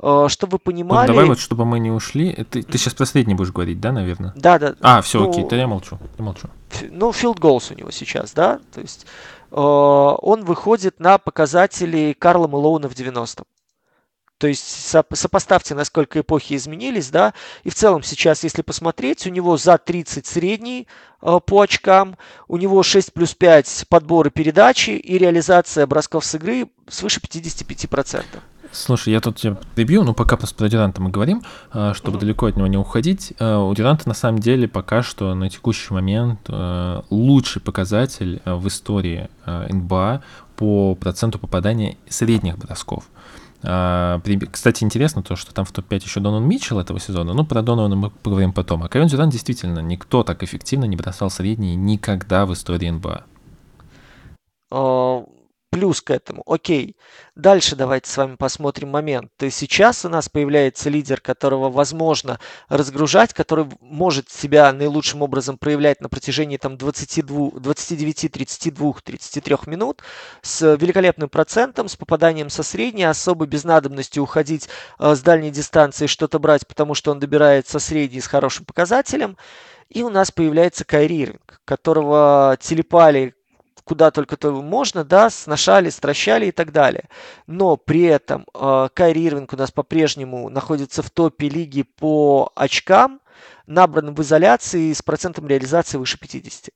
[0.00, 1.06] Э, чтобы вы понимали...
[1.06, 2.32] Вот давай вот, чтобы мы не ушли.
[2.50, 4.32] Ты, ты сейчас последний будешь говорить, да, наверное?
[4.34, 4.74] Да, да.
[4.80, 5.98] А, все, ну, окей, то я молчу.
[6.18, 6.48] Я молчу.
[6.90, 8.60] Ну, field goals у него сейчас, да?
[8.74, 9.06] То есть
[9.52, 13.44] э, он выходит на показатели Карла Мэлоуна в 90
[14.38, 19.56] То есть сопоставьте, насколько эпохи изменились, да, и в целом сейчас, если посмотреть, у него
[19.56, 20.88] за 30 средний
[21.22, 22.16] э, по очкам,
[22.48, 28.24] у него 6 плюс 5 подборы передачи и реализация бросков с игры свыше 55%.
[28.74, 31.42] Слушай, я тут тебя прибью, но пока просто про Дюранта мы говорим,
[31.72, 32.20] э, чтобы mm-hmm.
[32.20, 33.32] далеко от него не уходить.
[33.38, 38.66] Э, у Дюранта на самом деле пока что на текущий момент э, лучший показатель в
[38.66, 40.22] истории НБА
[40.56, 43.04] по проценту попадания средних бросков.
[43.66, 47.32] А, кстати, интересно то, что там в топ-5 еще Донан Митчелл этого сезона.
[47.32, 48.82] Ну, про Донована мы поговорим потом.
[48.82, 53.24] А Карен Дюран действительно никто так эффективно не бросал средние никогда в истории НБА
[55.74, 56.44] плюс к этому.
[56.46, 56.96] Окей.
[57.34, 59.32] Дальше давайте с вами посмотрим момент.
[59.36, 65.58] То есть сейчас у нас появляется лидер, которого возможно разгружать, который может себя наилучшим образом
[65.58, 70.02] проявлять на протяжении там 22, 29, 32, 33 минут
[70.42, 74.68] с великолепным процентом, с попаданием со средней, особо без надобности уходить
[75.00, 79.36] э, с дальней дистанции что-то брать, потому что он добирает со средней с хорошим показателем.
[79.88, 83.34] И у нас появляется Кайри Ирвинг, которого телепали
[83.84, 87.04] куда только то можно, да, сношали, стращали и так далее.
[87.46, 93.20] Но при этом э, Кайри Ирвинг у нас по-прежнему находится в топе лиги по очкам,
[93.66, 96.70] набранным в изоляции с процентом реализации выше 50.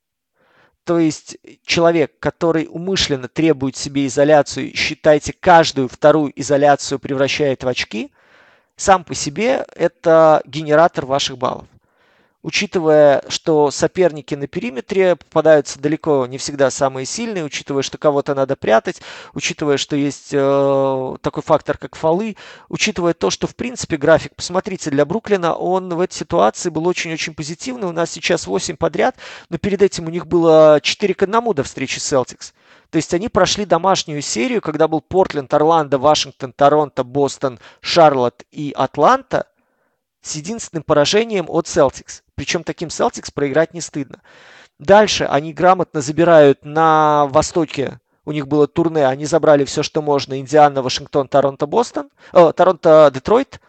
[0.83, 8.11] То есть человек, который умышленно требует себе изоляцию, считайте, каждую вторую изоляцию превращает в очки,
[8.75, 11.67] сам по себе это генератор ваших баллов
[12.41, 18.55] учитывая, что соперники на периметре попадаются далеко не всегда самые сильные, учитывая, что кого-то надо
[18.55, 19.01] прятать,
[19.33, 22.37] учитывая, что есть э, такой фактор, как фолы,
[22.69, 27.33] учитывая то, что, в принципе, график, посмотрите, для Бруклина, он в этой ситуации был очень-очень
[27.33, 27.87] позитивный.
[27.87, 29.15] У нас сейчас 8 подряд,
[29.49, 32.53] но перед этим у них было 4 к 1 до встречи Celtics.
[32.89, 38.73] То есть они прошли домашнюю серию, когда был Портленд, Орландо, Вашингтон, Торонто, Бостон, Шарлотт и
[38.75, 39.45] Атланта–
[40.21, 42.21] с единственным поражением от Celtics.
[42.39, 44.21] Причем таким Celtics проиграть не стыдно.
[44.79, 50.39] Дальше они грамотно забирают на востоке у них было турне, они забрали все, что можно.
[50.39, 52.09] Индиана, Вашингтон, Торонто, Бостон.
[52.31, 53.59] Э, Торонто, Детройт.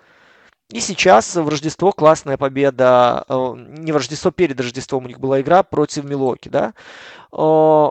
[0.69, 3.25] И сейчас в Рождество классная победа.
[3.29, 6.75] Э, не в Рождество, перед Рождеством у них была игра против Милоки, да.
[7.33, 7.89] Э,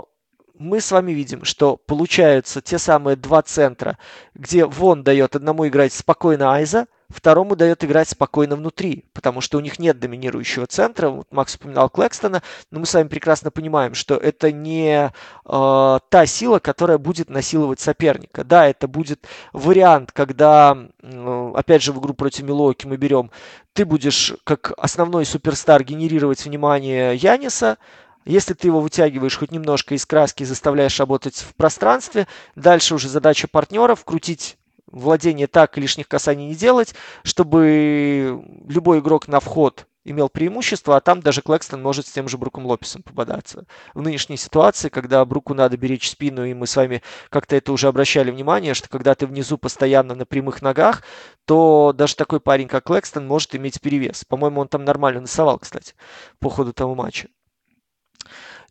[0.60, 3.98] мы с вами видим, что получаются те самые два центра,
[4.34, 9.62] где Вон дает одному играть спокойно Айза, Второму дает играть спокойно внутри, потому что у
[9.62, 11.10] них нет доминирующего центра.
[11.10, 15.12] Вот Макс упоминал Клэкстона, но мы с вами прекрасно понимаем, что это не
[15.46, 18.44] э, та сила, которая будет насиловать соперника.
[18.44, 23.32] Да, это будет вариант, когда, э, опять же, в игру против Милоки мы берем,
[23.74, 27.80] ты будешь как основной суперстар генерировать внимание Яниса,
[28.24, 33.10] если ты его вытягиваешь хоть немножко из краски и заставляешь работать в пространстве, дальше уже
[33.10, 34.59] задача партнеров крутить
[34.92, 41.22] владение так лишних касаний не делать, чтобы любой игрок на вход имел преимущество, а там
[41.22, 43.66] даже Клэкстон может с тем же Бруком Лопесом попадаться.
[43.94, 47.88] В нынешней ситуации, когда Бруку надо беречь спину, и мы с вами как-то это уже
[47.88, 51.04] обращали внимание, что когда ты внизу постоянно на прямых ногах,
[51.46, 54.26] то даже такой парень, как Клэкстон, может иметь перевес.
[54.26, 55.94] По-моему, он там нормально носовал, кстати,
[56.40, 57.28] по ходу того матча.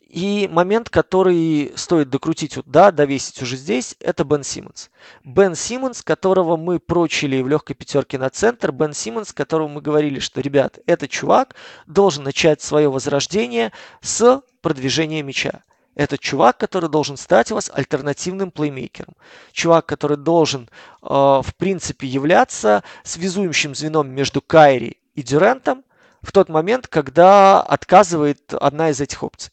[0.08, 4.90] И момент, который стоит докрутить, да, довесить уже здесь, это Бен Симмонс.
[5.22, 10.18] Бен Симмонс, которого мы прочили в легкой пятерке на центр, Бен Симмонс, которому мы говорили,
[10.18, 11.54] что, ребят, этот чувак
[11.86, 15.62] должен начать свое возрождение с продвижения мяча.
[15.94, 19.14] Это чувак, который должен стать у вас альтернативным плеймейкером.
[19.52, 20.70] Чувак, который должен,
[21.02, 25.84] э, в принципе, являться связующим звеном между Кайри и Дюрентом
[26.22, 29.52] в тот момент, когда отказывает одна из этих опций.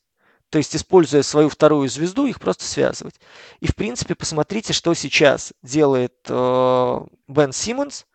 [0.55, 3.19] То есть, используя свою вторую звезду, их просто связывать.
[3.59, 8.05] И, в принципе, посмотрите, что сейчас делает э, Бен Симмонс.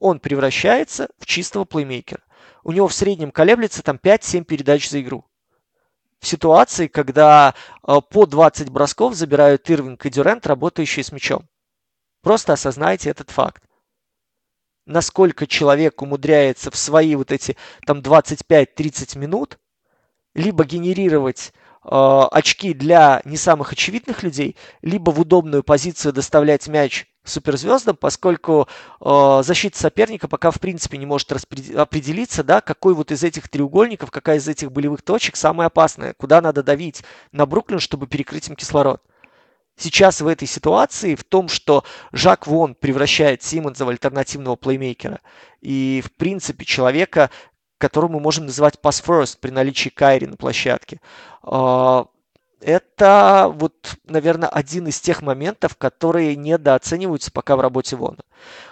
[0.00, 2.24] Он превращается в чистого плеймейкера.
[2.64, 5.26] У него в среднем колеблется там 5-7 передач за игру.
[6.18, 7.54] В ситуации, когда
[7.86, 11.48] э, по 20 бросков забирают Ирвинг и Дюрент, работающие с мячом.
[12.20, 13.62] Просто осознайте этот факт.
[14.86, 19.60] Насколько человек умудряется в свои вот эти там 25-30 минут
[20.34, 21.52] либо генерировать
[21.88, 28.68] очки для не самых очевидных людей, либо в удобную позицию доставлять мяч суперзвездам, поскольку
[29.00, 34.10] э, защита соперника пока в принципе не может определиться, да, какой вот из этих треугольников,
[34.10, 38.56] какая из этих болевых точек самая опасная, куда надо давить на Бруклин, чтобы перекрыть им
[38.56, 39.02] кислород.
[39.78, 45.20] Сейчас в этой ситуации, в том, что Жак Вон превращает Симмонса в альтернативного плеймейкера
[45.60, 47.30] и, в принципе, человека,
[47.78, 51.00] которого мы можем называть pass first при наличии Кайри на площадке.
[51.42, 52.06] А,
[52.60, 53.74] это вот,
[54.08, 58.18] наверное, один из тех моментов, которые недооцениваются пока в работе Вона.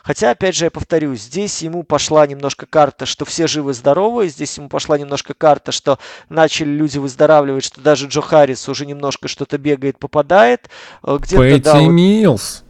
[0.02, 4.68] Хотя, опять же, я повторюсь, здесь ему пошла немножко карта, что все живы-здоровы, здесь ему
[4.68, 5.98] пошла немножко карта, что
[6.28, 10.70] начали люди выздоравливать, что даже Джо Харрис уже немножко что-то бегает, попадает.
[11.02, 11.88] Э, где-то, Пэтти да, вот...
[11.88, 12.64] Милс.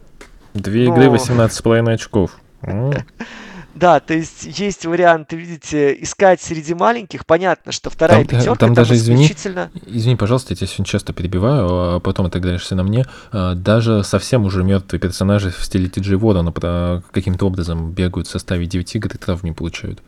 [0.53, 2.31] Две игры, 18,5 очков.
[3.75, 7.25] Да, то есть есть варианты, видите, искать среди маленьких.
[7.25, 9.69] Понятно, что вторая там, пятерка там, там даже исключительно...
[9.73, 13.05] извини, извини, пожалуйста, я тебя сегодня часто перебиваю, а потом ты говоришься на мне.
[13.33, 18.65] А, даже совсем уже мертвые персонажи в стиле Ти Ворона каким-то образом бегают в составе
[18.65, 20.01] 9 игр и трав не получают.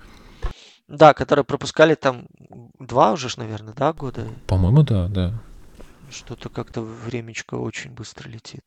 [0.88, 2.28] Да, которые пропускали там
[2.80, 4.22] два уже, наверное, да, года?
[4.47, 5.34] По-моему, да, да.
[6.09, 8.63] Что-то как-то времечко очень быстро летит.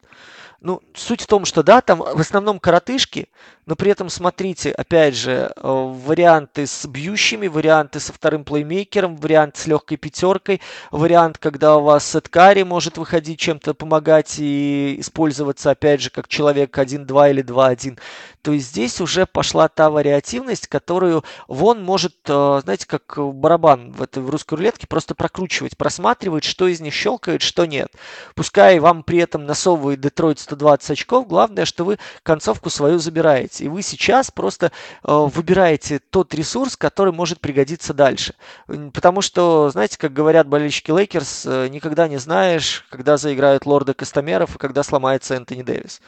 [0.60, 3.28] Ну, суть в том, что да, там в основном коротышки,
[3.64, 9.56] но при этом смотрите, опять же, э, варианты с бьющими, варианты со вторым плеймейкером, вариант
[9.56, 10.60] с легкой пятеркой,
[10.90, 16.76] вариант, когда у вас сеткари может выходить чем-то помогать и использоваться, опять же, как человек
[16.76, 17.98] 1-2 или 2-1.
[18.42, 24.22] То здесь уже пошла та вариативность, которую вон может, э, знаете, как барабан в этой
[24.22, 27.92] в русской рулетке, просто прокручивать, просматривать, что из них щелкает, что нет.
[28.34, 31.26] Пускай вам при этом насовывает Детройт 120 очков.
[31.26, 33.64] Главное, что вы концовку свою забираете.
[33.64, 34.70] И вы сейчас просто э,
[35.04, 38.34] выбираете тот ресурс, который может пригодиться дальше.
[38.66, 44.56] Потому что, знаете, как говорят болельщики Лейкерс, э, никогда не знаешь, когда заиграют лорды Костомеров
[44.56, 46.00] и когда сломается Энтони Дэвис.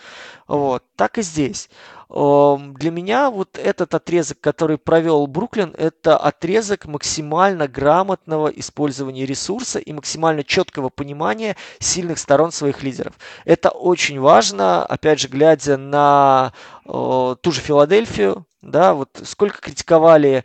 [0.49, 0.83] Вот.
[0.97, 1.69] Так и здесь.
[2.15, 9.95] Для меня вот этот отрезок, который провел Бруклин, это отрезок максимально грамотного использования ресурса и
[9.95, 13.15] максимально четкого понимания сильных сторон своих лидеров.
[13.47, 16.53] Это очень важно, опять же, глядя на
[16.85, 20.45] ту же Филадельфию, да, вот сколько критиковали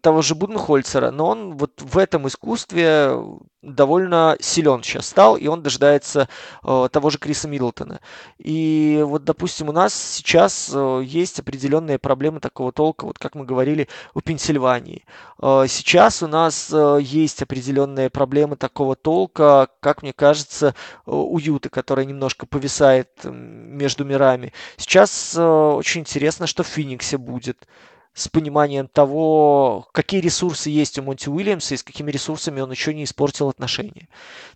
[0.00, 3.18] того же Буденхольцера, но он вот в этом искусстве
[3.64, 6.28] довольно силен сейчас стал, и он дожидается
[6.62, 8.00] э, того же Криса Миддлтона.
[8.38, 13.44] И вот, допустим, у нас сейчас э, есть определенные проблемы такого толка, вот как мы
[13.44, 15.04] говорили, у Пенсильвании.
[15.40, 21.38] Э, сейчас у нас э, есть определенные проблемы такого толка, как мне кажется, э, у
[21.38, 24.52] Юты, которая немножко повисает между мирами.
[24.76, 27.66] Сейчас э, очень интересно, что в Фениксе будет
[28.14, 32.94] с пониманием того, какие ресурсы есть у Монти Уильямса и с какими ресурсами он еще
[32.94, 34.08] не испортил отношения.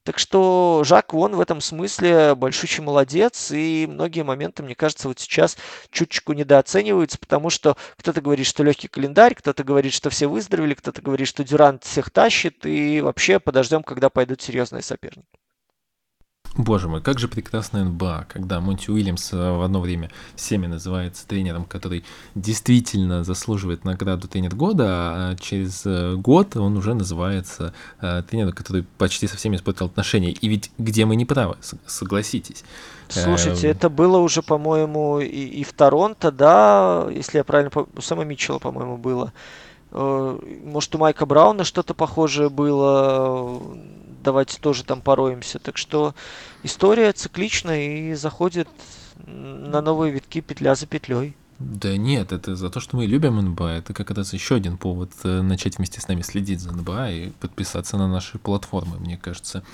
[0.04, 5.18] Так что Жак Вон в этом смысле большущий молодец, и многие моменты, мне кажется, вот
[5.18, 5.56] сейчас
[5.90, 11.02] чуточку недооцениваются, потому что кто-то говорит, что легкий календарь, кто-то говорит, что все выздоровели, кто-то
[11.02, 15.37] говорит, что Дюрант всех тащит, и вообще подождем, когда пойдут серьезные соперники.
[16.56, 21.26] Боже мой, как же прекрасная НБА, когда Монти Уильямс э, в одно время всеми называется
[21.26, 28.22] тренером, который действительно заслуживает награду тренер года, а через э, год он уже называется э,
[28.28, 30.32] тренером, который почти со всеми испортил отношения.
[30.32, 32.64] И ведь где мы не правы, согласитесь.
[33.08, 38.00] Слушайте, это было уже, по-моему, и, и в Торонто, да, если я правильно помню, у
[38.00, 39.32] Сэма Митчелла, по-моему, было.
[39.90, 43.58] Может, у Майка Брауна что-то похожее было
[44.28, 45.58] давайте тоже там пороемся.
[45.58, 46.14] Так что
[46.62, 48.68] история цикличная и заходит
[49.26, 51.34] на новые витки петля за петлей.
[51.58, 53.78] Да нет, это за то, что мы любим НБА.
[53.78, 57.30] Это как раз еще один повод э, начать вместе с нами следить за НБА и
[57.30, 58.98] подписаться на наши платформы.
[58.98, 59.64] Мне кажется,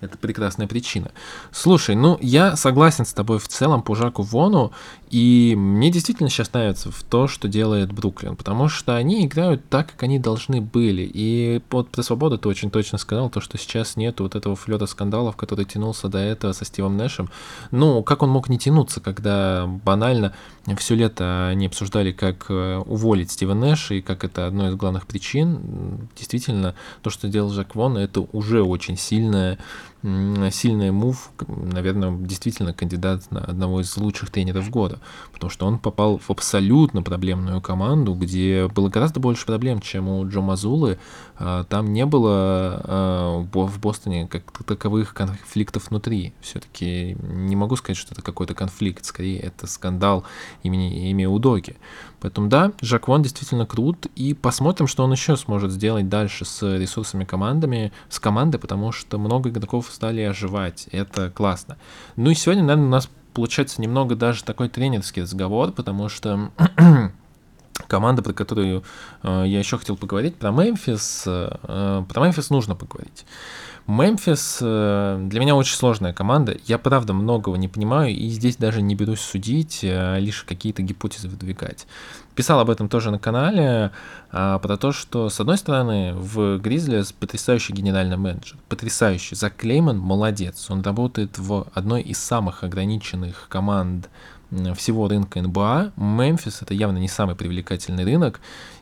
[0.00, 1.10] это прекрасная причина.
[1.52, 4.72] Слушай, ну я согласен с тобой в целом по Жаку Вону,
[5.10, 9.92] и мне действительно сейчас нравится в то, что делает Бруклин, потому что они играют так,
[9.92, 11.10] как они должны были.
[11.12, 14.86] И вот про свободу ты очень точно сказал, то, что сейчас нет вот этого флета
[14.86, 17.28] скандалов, который тянулся до этого со Стивом Нэшем.
[17.70, 20.32] Ну, как он мог не тянуться, когда банально
[20.76, 25.06] все лето они обсуждали, как э, уволить Стива Нэша, и как это одно из главных
[25.06, 26.08] причин.
[26.16, 29.58] Действительно, то, что делал Жак Вон, это уже очень сильная
[30.02, 35.00] сильный мув, наверное, действительно кандидат на одного из лучших тренеров года,
[35.32, 40.26] потому что он попал в абсолютно проблемную команду, где было гораздо больше проблем, чем у
[40.26, 40.98] Джо Мазулы.
[41.36, 46.32] А, там не было а, в Бостоне как таковых конфликтов внутри.
[46.40, 50.24] Все-таки не могу сказать, что это какой-то конфликт, скорее это скандал
[50.62, 51.76] имени, имени Удоки.
[52.20, 56.76] Поэтому да, Жак Вон действительно крут, и посмотрим, что он еще сможет сделать дальше с
[56.76, 61.76] ресурсами командами, с командой, потому что много игроков стали оживать, это классно.
[62.16, 66.50] Ну и сегодня, наверное, у нас получается немного даже такой тренерский разговор, потому что
[67.90, 68.84] команда, про которую
[69.22, 73.26] э, я еще хотел поговорить, про Мемфис, э, про Мемфис нужно поговорить.
[73.88, 76.56] Мемфис э, для меня очень сложная команда.
[76.66, 81.28] Я правда многого не понимаю, и здесь даже не берусь судить, а лишь какие-то гипотезы
[81.28, 81.88] выдвигать.
[82.36, 83.90] писал об этом тоже на канале,
[84.30, 89.34] про то, что, с одной стороны, в Гризлис потрясающий генеральный менеджер, потрясающий.
[89.34, 94.08] Зак Клейман молодец, он работает в одной из самых ограниченных команд
[94.74, 95.92] всего рынка НБА.
[95.96, 98.40] Мемфис это явно не самый привлекательный рынок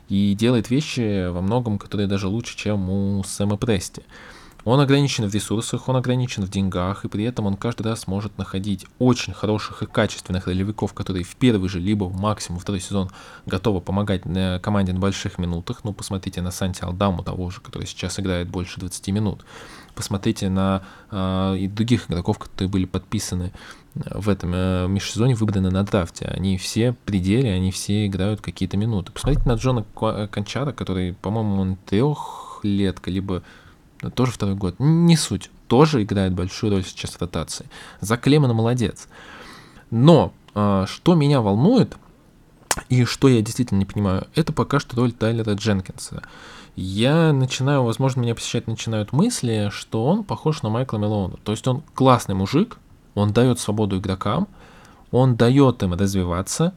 [0.09, 4.03] и делает вещи во многом, которые даже лучше, чем у Сэма Прести.
[4.65, 8.37] Он ограничен в ресурсах, он ограничен в деньгах, и при этом он каждый раз может
[8.37, 13.09] находить очень хороших и качественных ролевиков, которые в первый же, либо максимум второй сезон
[13.45, 15.83] готовы помогать э, команде на больших минутах.
[15.83, 19.45] Ну, посмотрите на Санти Алдаму того же, который сейчас играет больше 20 минут.
[19.95, 23.53] Посмотрите на э, и других игроков, которые были подписаны
[23.95, 26.25] в этом э, межсезоне, выбраны на драфте.
[26.25, 29.11] Они все при они все играют какие-то минуты.
[29.11, 29.83] Посмотрите на Джона
[30.27, 33.43] Кончара, который, по-моему, он трехлетка, либо
[34.15, 37.65] тоже второй год, не суть, тоже играет большую роль сейчас в ротации.
[37.99, 39.07] За Клемана молодец.
[39.91, 41.97] Но а, что меня волнует,
[42.87, 46.23] и что я действительно не понимаю, это пока что роль Тайлера Дженкинса.
[46.75, 51.37] Я начинаю, возможно, меня посещать начинают мысли, что он похож на Майкла Мелоуна.
[51.43, 52.77] То есть он классный мужик,
[53.19, 54.47] он дает свободу игрокам,
[55.11, 56.73] он дает им развиваться,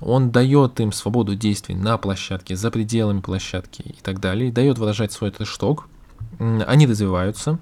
[0.00, 5.12] он дает им свободу действий на площадке, за пределами площадки и так далее, дает выражать
[5.12, 5.88] свой трэшток,
[6.38, 7.58] они развиваются,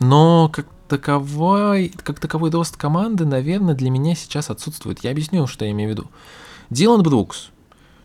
[0.00, 5.02] но как таковой, как таковой рост команды, наверное, для меня сейчас отсутствует.
[5.02, 6.10] Я объясню, что я имею в виду.
[6.70, 7.50] Дилан Брукс.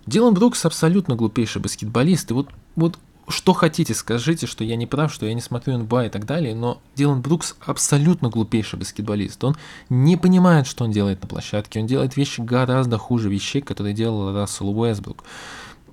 [0.05, 2.31] Дилан Брукс абсолютно глупейший баскетболист.
[2.31, 2.97] И вот, вот
[3.29, 6.55] что хотите, скажите, что я не прав, что я не смотрю НБА и так далее,
[6.55, 9.43] но Дилан Брукс абсолютно глупейший баскетболист.
[9.43, 9.55] Он
[9.89, 11.79] не понимает, что он делает на площадке.
[11.79, 15.23] Он делает вещи гораздо хуже вещей, которые делал Рассел Уэсбрук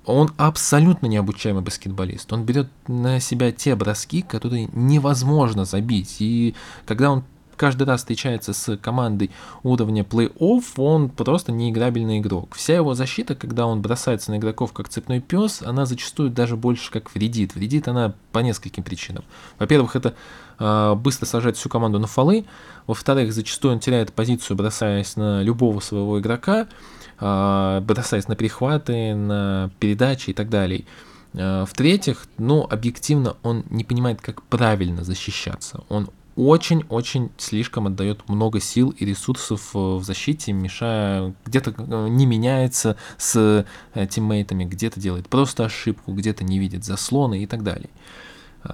[0.07, 2.31] он абсолютно необучаемый баскетболист.
[2.31, 6.15] Он берет на себя те броски, которые невозможно забить.
[6.19, 7.25] И когда он
[7.57, 9.31] каждый раз встречается с командой
[9.63, 12.55] уровня плей-офф, он просто неиграбельный игрок.
[12.55, 16.91] Вся его защита, когда он бросается на игроков как цепной пес, она зачастую даже больше
[16.91, 17.55] как вредит.
[17.55, 19.23] Вредит она по нескольким причинам.
[19.59, 20.13] Во-первых, это
[20.59, 22.45] э, быстро сажать всю команду на фолы.
[22.85, 26.67] Во-вторых, зачастую он теряет позицию, бросаясь на любого своего игрока,
[27.19, 30.85] э, бросаясь на перехваты, на передачи и так далее.
[31.33, 35.83] Э, в-третьих, ну, объективно он не понимает, как правильно защищаться.
[35.89, 42.27] Он очень-очень слишком отдает много сил и ресурсов э, в защите, мешая, где-то э, не
[42.27, 43.65] меняется с
[43.95, 47.89] э, тиммейтами, где-то делает просто ошибку, где-то не видит заслоны и так далее.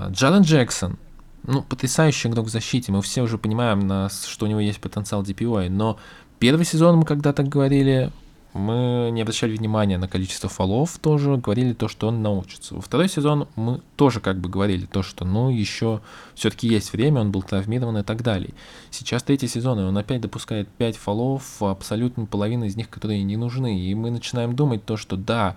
[0.10, 0.98] Джарен Джексон,
[1.44, 5.70] ну, потрясающий игрок в защите, мы все уже понимаем, что у него есть потенциал DPOI,
[5.70, 5.98] но
[6.40, 8.12] первый сезон мы когда-то говорили,
[8.54, 12.76] мы не обращали внимания на количество фолов тоже, говорили то, что он научится.
[12.76, 16.02] Во второй сезон мы тоже как бы говорили то, что ну еще
[16.36, 18.54] все-таки есть время, он был травмирован и так далее.
[18.92, 23.38] Сейчас третий сезон, и он опять допускает 5 фолов, абсолютно половина из них, которые не
[23.38, 23.80] нужны.
[23.80, 25.56] И мы начинаем думать то, что да,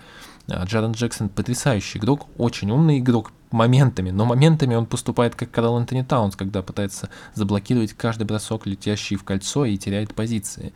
[0.49, 6.03] Джарен Джексон потрясающий игрок, очень умный игрок моментами, но моментами он поступает как Карл Антони
[6.03, 10.73] Таунс, когда пытается заблокировать каждый бросок, летящий в кольцо и теряет позиции.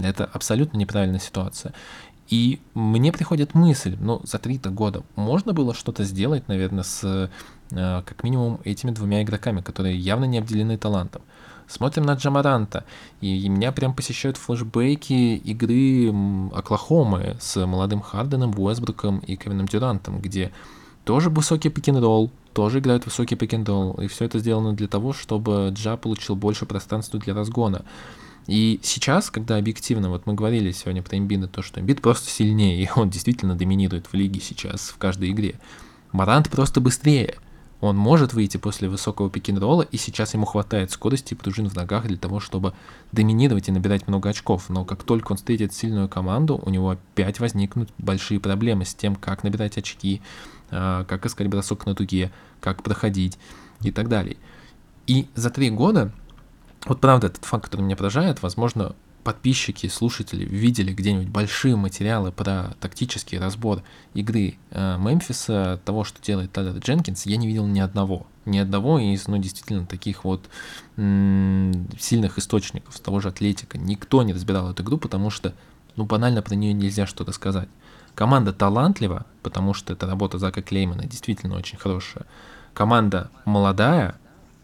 [0.00, 1.72] Это абсолютно неправильная ситуация.
[2.28, 7.30] И мне приходит мысль, ну, за три-то года можно было что-то сделать, наверное, с
[7.70, 11.22] э, как минимум этими двумя игроками, которые явно не обделены талантом.
[11.66, 12.84] Смотрим на Джамаранта,
[13.20, 16.14] и, и меня прям посещают флешбеки игры
[16.54, 20.52] Оклахомы с молодым Харденом, Уэсбруком и Кевином Дюрантом, где
[21.04, 25.96] тоже высокий пик-н-ролл, тоже играют высокий пик-н-ролл, и все это сделано для того, чтобы Джа
[25.96, 27.84] получил больше пространства для разгона.
[28.46, 32.82] И сейчас, когда объективно, вот мы говорили сегодня про Эмбида, то, что Эмбид просто сильнее,
[32.82, 35.54] и он действительно доминирует в лиге сейчас в каждой игре.
[36.12, 37.36] Марант просто быстрее.
[37.80, 42.06] Он может выйти после высокого пик-н-ролла, и сейчас ему хватает скорости и пружин в ногах
[42.06, 42.72] для того, чтобы
[43.12, 44.70] доминировать и набирать много очков.
[44.70, 49.16] Но как только он встретит сильную команду, у него опять возникнут большие проблемы с тем,
[49.16, 50.22] как набирать очки,
[50.70, 52.30] а, как искать бросок на дуге,
[52.60, 53.38] как проходить
[53.82, 54.36] и так далее.
[55.06, 56.10] И за три года
[56.86, 62.76] вот правда, этот факт, который меня поражает, возможно, подписчики, слушатели видели где-нибудь большие материалы про
[62.78, 63.82] тактический разбор
[64.12, 68.26] игры э, Мемфиса, того, что делает Тайлер Дженкинс, я не видел ни одного.
[68.44, 70.44] Ни одного из, ну, действительно, таких вот
[70.98, 73.78] м- сильных источников, с того же Атлетика.
[73.78, 75.54] Никто не разбирал эту игру, потому что,
[75.96, 77.68] ну, банально про нее нельзя что-то сказать.
[78.14, 82.26] Команда талантлива, потому что это работа Зака Клеймана действительно очень хорошая.
[82.74, 84.16] Команда молодая,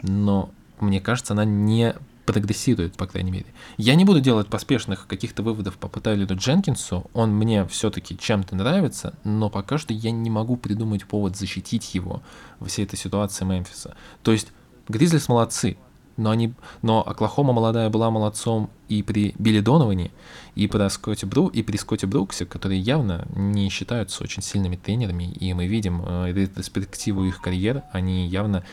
[0.02, 1.94] но мне кажется, она не
[2.32, 3.46] прогрессирует, по крайней мере.
[3.76, 9.14] Я не буду делать поспешных каких-то выводов по Тайлеру Дженкинсу, он мне все-таки чем-то нравится,
[9.24, 12.22] но пока что я не могу придумать повод защитить его
[12.60, 13.96] во всей этой ситуации Мемфиса.
[14.22, 14.48] То есть
[14.88, 15.76] Гризлис молодцы,
[16.16, 16.52] но, они,
[16.82, 20.12] но Оклахома молодая была молодцом и при Билли Доноване,
[20.54, 25.24] и, при Скотте Бру, и при Скотте Бруксе, которые явно не считаются очень сильными тренерами,
[25.24, 28.64] и мы видим э, ретроспективу их карьер, они явно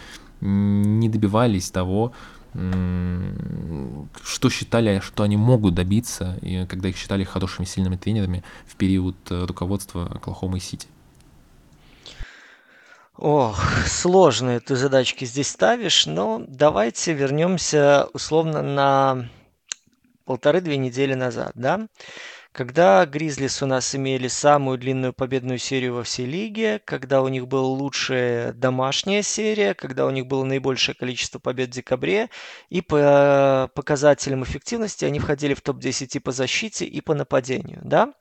[0.41, 2.11] не добивались того,
[4.23, 9.15] что считали, что они могут добиться, и когда их считали хорошими, сильными тренерами в период
[9.29, 10.87] э, руководства Оклахомы Сити.
[13.15, 19.29] Ох, сложные ты задачки здесь ставишь, но давайте вернемся условно на
[20.25, 21.87] полторы-две недели назад, да?
[22.57, 27.47] Когда Гризлис у нас имели самую длинную победную серию во всей лиге, когда у них
[27.47, 32.31] была лучшая домашняя серия, когда у них было наибольшее количество побед в декабре,
[32.69, 38.11] и по показателям эффективности они входили в топ-10 и по защите, и по нападению, да?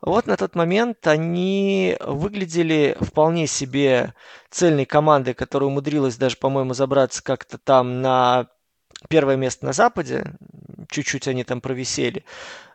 [0.00, 4.14] Вот на тот момент они выглядели вполне себе
[4.48, 8.46] цельной командой, которая умудрилась даже, по-моему, забраться как-то там на
[9.10, 10.34] первое место на Западе,
[10.88, 12.24] чуть-чуть они там провисели,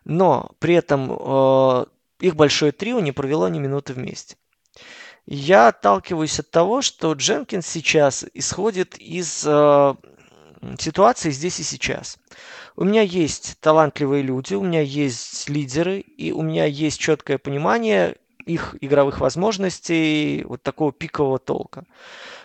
[0.04, 1.84] но при этом э,
[2.20, 4.36] их большое трио не провело ни минуты вместе.
[5.26, 9.94] Я отталкиваюсь от того, что Дженкинс сейчас исходит из э,
[10.78, 12.18] ситуации здесь и сейчас.
[12.76, 18.16] У меня есть талантливые люди, у меня есть лидеры, и у меня есть четкое понимание
[18.46, 21.84] их игровых возможностей, вот такого пикового толка.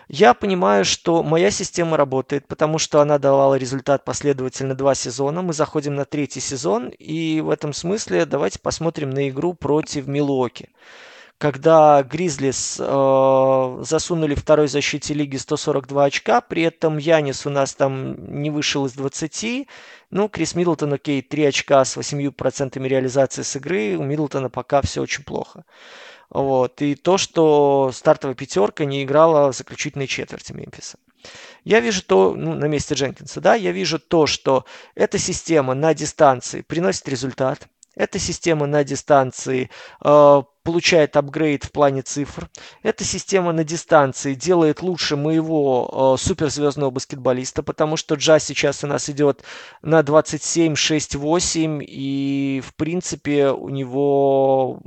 [0.08, 5.42] Я понимаю, что моя система работает, потому что она давала результат последовательно два сезона.
[5.42, 10.70] Мы заходим на третий сезон, и в этом смысле давайте посмотрим на игру против Милуоки
[11.38, 18.42] когда Гризлис э, засунули второй защите лиги 142 очка, при этом Янис у нас там
[18.42, 19.68] не вышел из 20,
[20.10, 25.00] ну, Крис Миддлтон, окей, 3 очка с 8% реализации с игры, у Миддлтона пока все
[25.00, 25.64] очень плохо.
[26.30, 26.82] Вот.
[26.82, 30.98] И то, что стартовая пятерка не играла в заключительной четверти Мемфиса.
[31.64, 34.64] Я вижу то, ну, на месте Дженкинса, да, я вижу то, что
[34.94, 37.68] эта система на дистанции приносит результат.
[37.94, 39.70] Эта система на дистанции
[40.04, 42.48] э, получает апгрейд в плане цифр.
[42.84, 48.86] Эта система на дистанции делает лучше моего э, суперзвездного баскетболиста, потому что Джа сейчас у
[48.86, 49.42] нас идет
[49.82, 54.80] на 27, 6, 8, и в принципе у него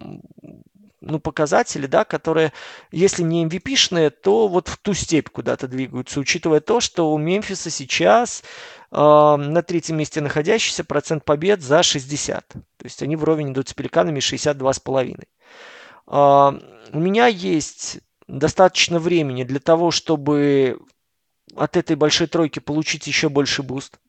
[1.01, 2.53] ну, показатели, да, которые,
[2.91, 7.69] если не MVP-шные, то вот в ту степь куда-то двигаются, учитывая то, что у Мемфиса
[7.69, 8.43] сейчас
[8.91, 12.47] э, на третьем месте находящийся процент побед за 60.
[12.49, 15.23] То есть они вровень идут с пеликанами 62,5.
[16.07, 16.59] Э,
[16.93, 20.79] у меня есть достаточно времени для того, чтобы
[21.55, 23.99] от этой большой тройки получить еще больше boost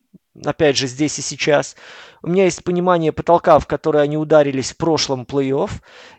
[0.44, 1.76] опять же, здесь и сейчас.
[2.22, 5.70] У меня есть понимание потолка, в который они ударились в прошлом плей-офф.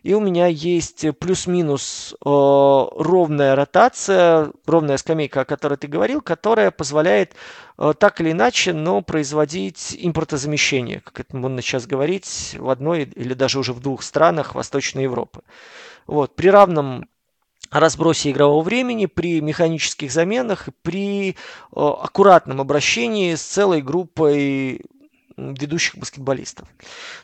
[0.03, 6.71] И у меня есть плюс-минус э, ровная ротация, ровная скамейка, о которой ты говорил, которая
[6.71, 7.33] позволяет
[7.77, 13.33] э, так или иначе, но производить импортозамещение, как это можно сейчас говорить, в одной или
[13.33, 15.41] даже уже в двух странах Восточной Европы.
[16.05, 16.35] Вот.
[16.35, 17.07] При равном
[17.79, 21.33] разбросе игрового времени, при механических заменах, при э,
[21.71, 24.81] аккуратном обращении с целой группой
[25.37, 26.67] ведущих баскетболистов.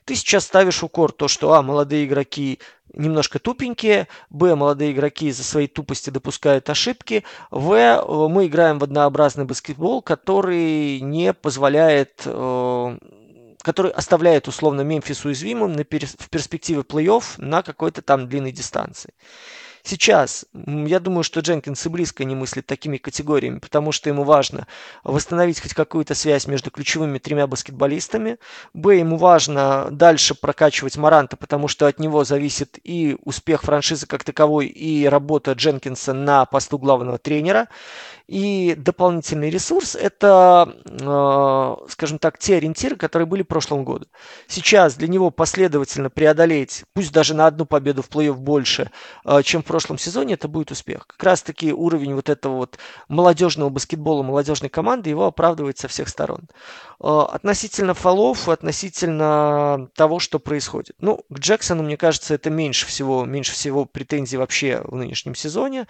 [0.06, 2.60] Ты сейчас ставишь укор то, что а, молодые игроки
[2.94, 8.84] немножко тупенькие, б, молодые игроки из-за своей тупости допускают ошибки, в, э, мы играем в
[8.84, 12.98] однообразный баскетбол, который не позволяет э,
[13.62, 19.14] который оставляет условно Мемфис уязвимым на пер- в перспективе плей-офф на какой-то там длинной дистанции.
[19.84, 24.68] Сейчас, я думаю, что Дженкинс и близко не мыслит такими категориями, потому что ему важно
[25.04, 28.38] восстановить хоть какую-то связь между ключевыми тремя баскетболистами.
[28.74, 34.24] Б, ему важно дальше прокачивать Маранта, потому что от него зависит и успех франшизы как
[34.24, 37.68] таковой, и работа Дженкинса на посту главного тренера.
[38.30, 44.06] И дополнительный ресурс– это, э, скажем так, те ориентиры, которые были в прошлом году.
[44.48, 48.92] Сейчас для него последовательно преодолеть, пусть даже на одну победу в плей-офф больше,
[49.26, 51.08] э, чем в прошлом сезоне, это будет успех.
[51.08, 52.78] Как раз таки уровень вот этого вот
[53.08, 56.42] молодежного баскетбола, молодежной команды его оправдывает со всех сторон.
[57.02, 60.96] Э, относительно фолов, относительно того, что происходит.
[61.00, 65.88] Ну, к Джексону, мне кажется, это меньше всего, меньше всего претензий вообще в нынешнем сезоне.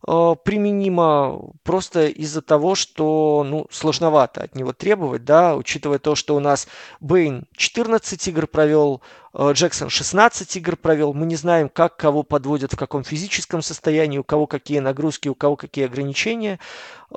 [0.00, 6.36] Применимо просто просто из-за того, что ну, сложновато от него требовать, да, учитывая то, что
[6.36, 6.68] у нас
[7.00, 9.02] Бэйн 14 игр провел,
[9.34, 14.18] э, Джексон 16 игр провел, мы не знаем, как кого подводят, в каком физическом состоянии,
[14.18, 16.60] у кого какие нагрузки, у кого какие ограничения.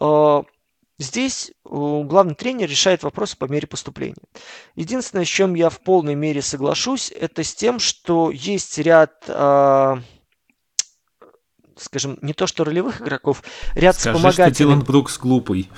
[0.01, 0.41] Э,
[0.97, 4.15] здесь э, главный тренер решает вопросы по мере поступления.
[4.73, 9.29] Единственное, с чем я в полной мере соглашусь, это с тем, что есть ряд
[11.77, 14.55] скажем, не то что ролевых игроков, ряд Скажи, вспомогательных...
[14.55, 15.69] что Дилан Брукс глупый.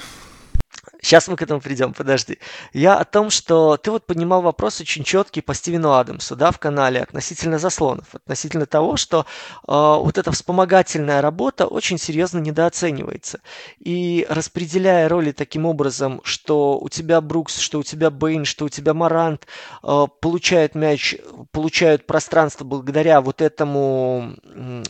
[1.08, 2.38] Сейчас мы к этому придем, подожди.
[2.74, 6.60] Я о том, что ты вот поднимал вопрос очень четкий по Стивену Адамсу, да, в
[6.60, 9.24] канале относительно заслонов, относительно того, что э,
[9.68, 13.40] вот эта вспомогательная работа очень серьезно недооценивается.
[13.80, 18.70] И распределяя роли таким образом, что у тебя Брукс, что у тебя Бейн, что у
[18.70, 19.48] тебя Марант
[19.84, 21.16] э, получают мяч,
[21.54, 24.36] получают пространство благодаря вот этому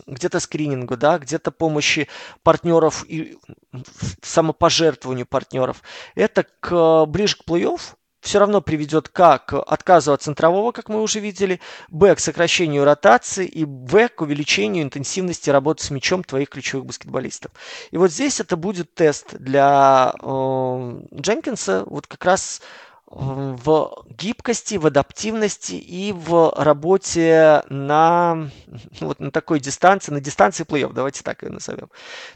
[0.08, 2.08] где-то скринингу, да, где-то помощи
[2.42, 3.38] партнеров и
[4.24, 5.84] самопожертвованию партнеров,
[6.16, 7.82] это к, ближе к плей-офф
[8.28, 12.84] все равно приведет к, к отказу от центрового, как мы уже видели, б, к сокращению
[12.84, 17.52] ротации и в, к увеличению интенсивности работы с мячом твоих ключевых баскетболистов.
[17.92, 22.62] И вот здесь это будет тест для э, Дженкинса, вот как раз
[23.10, 28.50] в гибкости, в адаптивности и в работе на,
[29.00, 31.90] вот на такой дистанции, на дистанции плей-офф, давайте так ее назовем.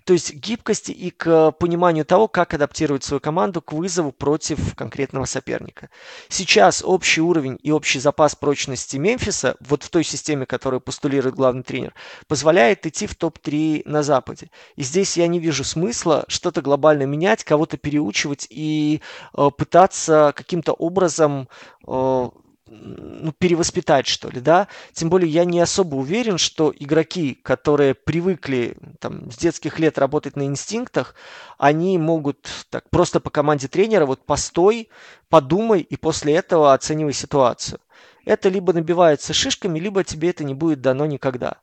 [0.05, 5.25] То есть гибкости и к пониманию того, как адаптировать свою команду к вызову против конкретного
[5.25, 5.89] соперника.
[6.29, 11.63] Сейчас общий уровень и общий запас прочности Мемфиса, вот в той системе, которую постулирует главный
[11.63, 11.93] тренер,
[12.27, 14.49] позволяет идти в топ-3 на Западе.
[14.77, 19.01] И здесь я не вижу смысла что-то глобально менять, кого-то переучивать и
[19.35, 21.47] э, пытаться каким каким-то образом
[21.87, 22.29] э,
[22.67, 24.67] ну, перевоспитать, что ли, да.
[24.93, 30.35] Тем более я не особо уверен, что игроки, которые привыкли там, с детских лет работать
[30.35, 31.15] на инстинктах,
[31.57, 34.89] они могут так просто по команде тренера вот постой,
[35.29, 37.79] подумай и после этого оценивай ситуацию.
[38.25, 41.57] Это либо набивается шишками, либо тебе это не будет дано никогда.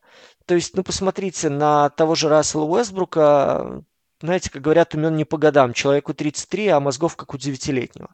[0.44, 3.82] То есть, ну, посмотрите на того же Рассела Уэсбрука,
[4.20, 5.72] знаете, как говорят, умен не по годам.
[5.72, 8.10] Человеку 33, а мозгов как у девятилетнего.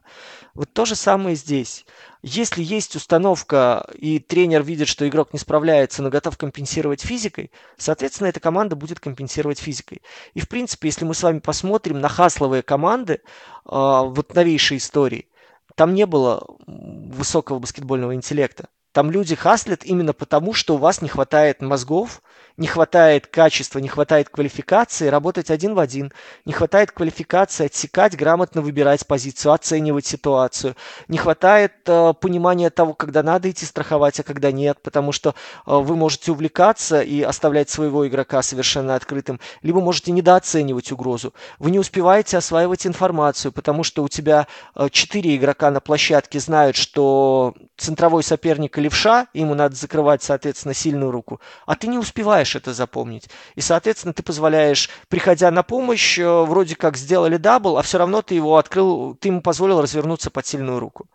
[0.53, 1.85] Вот то же самое здесь.
[2.21, 8.27] Если есть установка, и тренер видит, что игрок не справляется, но готов компенсировать физикой, соответственно,
[8.27, 10.01] эта команда будет компенсировать физикой.
[10.35, 13.19] И, в принципе, если мы с вами посмотрим на хасловые команды, э,
[13.65, 15.27] вот новейшей истории,
[15.75, 18.69] там не было высокого баскетбольного интеллекта.
[18.91, 22.21] Там люди хаслят именно потому, что у вас не хватает мозгов,
[22.57, 26.13] не хватает качества, не хватает квалификации работать один в один,
[26.45, 30.75] не хватает квалификации отсекать, грамотно выбирать позицию, оценивать ситуацию,
[31.07, 35.33] не хватает э, понимания того, когда надо идти страховать, а когда нет, потому что э,
[35.65, 41.33] вы можете увлекаться и оставлять своего игрока совершенно открытым, либо можете недооценивать угрозу.
[41.59, 46.77] Вы не успеваете осваивать информацию, потому что у тебя э, четыре игрока на площадке знают,
[46.77, 52.55] что центровой соперник левша, ему надо закрывать, соответственно, сильную руку, а ты не успеваешь успеваешь
[52.55, 53.29] это запомнить.
[53.55, 58.23] И, соответственно, ты позволяешь, приходя на помощь, э, вроде как сделали double, а все равно
[58.23, 61.05] ты его открыл, ты ему позволил развернуться под сильную руку.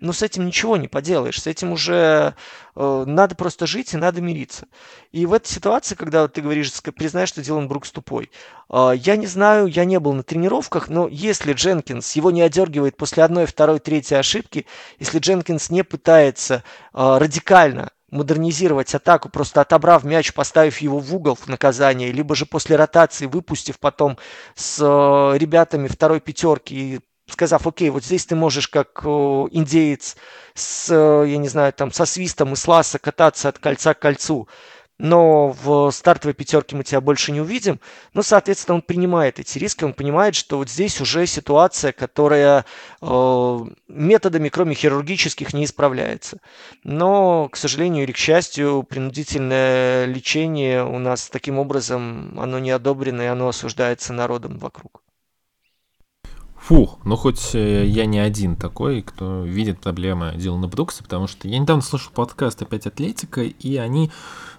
[0.00, 2.34] Но с этим ничего не поделаешь, с этим уже
[2.74, 4.66] э, надо просто жить и надо мириться.
[5.12, 8.30] И в этой ситуации, когда ты говоришь, признаешь, что Дилан Брукс тупой,
[8.70, 12.96] э, я не знаю, я не был на тренировках, но если Дженкинс его не одергивает
[12.96, 14.66] после одной, второй, третьей ошибки,
[14.98, 16.62] если Дженкинс не пытается
[16.94, 22.46] э, радикально модернизировать атаку, просто отобрав мяч, поставив его в угол в наказание, либо же
[22.46, 24.18] после ротации выпустив потом
[24.54, 30.16] с э, ребятами второй пятерки и сказав, окей, вот здесь ты можешь как э, индеец
[30.54, 33.98] с, э, я не знаю, там со свистом и с ласа кататься от кольца к
[33.98, 34.48] кольцу,
[34.98, 37.80] но в стартовой пятерке мы тебя больше не увидим.
[38.14, 42.64] Ну, соответственно, он принимает эти риски, он понимает, что вот здесь уже ситуация, которая
[43.02, 46.38] э, методами, кроме хирургических, не исправляется.
[46.84, 53.22] Но, к сожалению или к счастью, принудительное лечение у нас таким образом, оно не одобрено
[53.22, 55.02] и оно осуждается народом вокруг.
[56.66, 61.46] Фух, ну хоть э, я не один такой, кто видит проблемы Дилана Брукса, потому что
[61.46, 64.10] я недавно слушал подкаст опять Атлетика, и они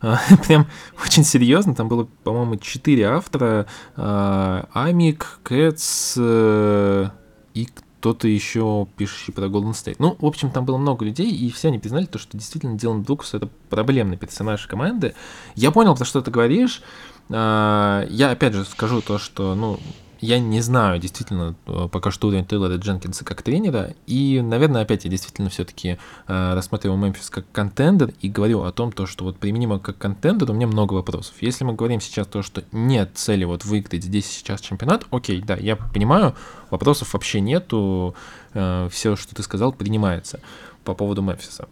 [0.01, 0.15] э,
[0.47, 0.67] прям
[1.03, 7.09] очень серьезно, там было, по-моему, четыре автора, э, Амик, Кэтс э,
[7.53, 9.97] и кто-то еще пишущий про Golden State.
[9.99, 13.01] Ну, в общем, там было много людей, и все они признали то, что действительно Дилан
[13.01, 15.13] Брукс это проблемный персонаж команды.
[15.55, 16.81] Я понял, про что ты говоришь.
[17.27, 19.77] Э, я опять же скажу то, что, ну,
[20.19, 25.05] я не знаю действительно э, пока что уровень Тейлора Дженкинса как тренера, и, наверное, опять
[25.05, 25.97] я действительно все-таки
[26.27, 30.49] э, рассматриваю Мемфис как контендер и говорю о том, то, что вот применимо как контендер,
[30.51, 31.35] у меня много вопросов.
[31.41, 35.55] Если мы говорим сейчас то, что нет цели вот выиграть здесь сейчас чемпионат, окей, да,
[35.55, 36.35] я понимаю,
[36.69, 38.15] вопросов вообще нету,
[38.53, 40.39] э, все, что ты сказал, принимается
[40.83, 41.67] по поводу Мемфиса.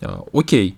[0.00, 0.76] Э, окей,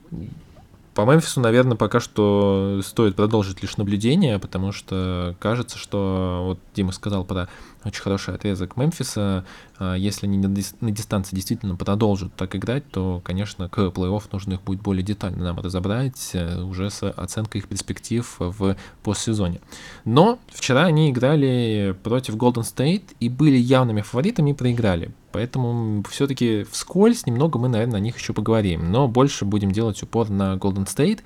[0.95, 6.93] по Мемфису, наверное, пока что стоит продолжить лишь наблюдение, потому что кажется, что вот Дима
[6.93, 7.49] сказал про
[7.85, 9.45] очень хороший отрезок Мемфиса.
[9.79, 14.63] А, если они на дистанции действительно продолжат так играть, то, конечно, к плей-офф нужно их
[14.63, 19.61] будет более детально нам разобрать э, уже с оценкой их перспектив в постсезоне.
[20.05, 25.13] Но вчера они играли против Golden State и были явными фаворитами и проиграли.
[25.33, 28.93] Поэтому все-таки вскользь немного мы, наверное, о них еще поговорим.
[28.93, 31.21] Но больше будем делать упор на Golden State.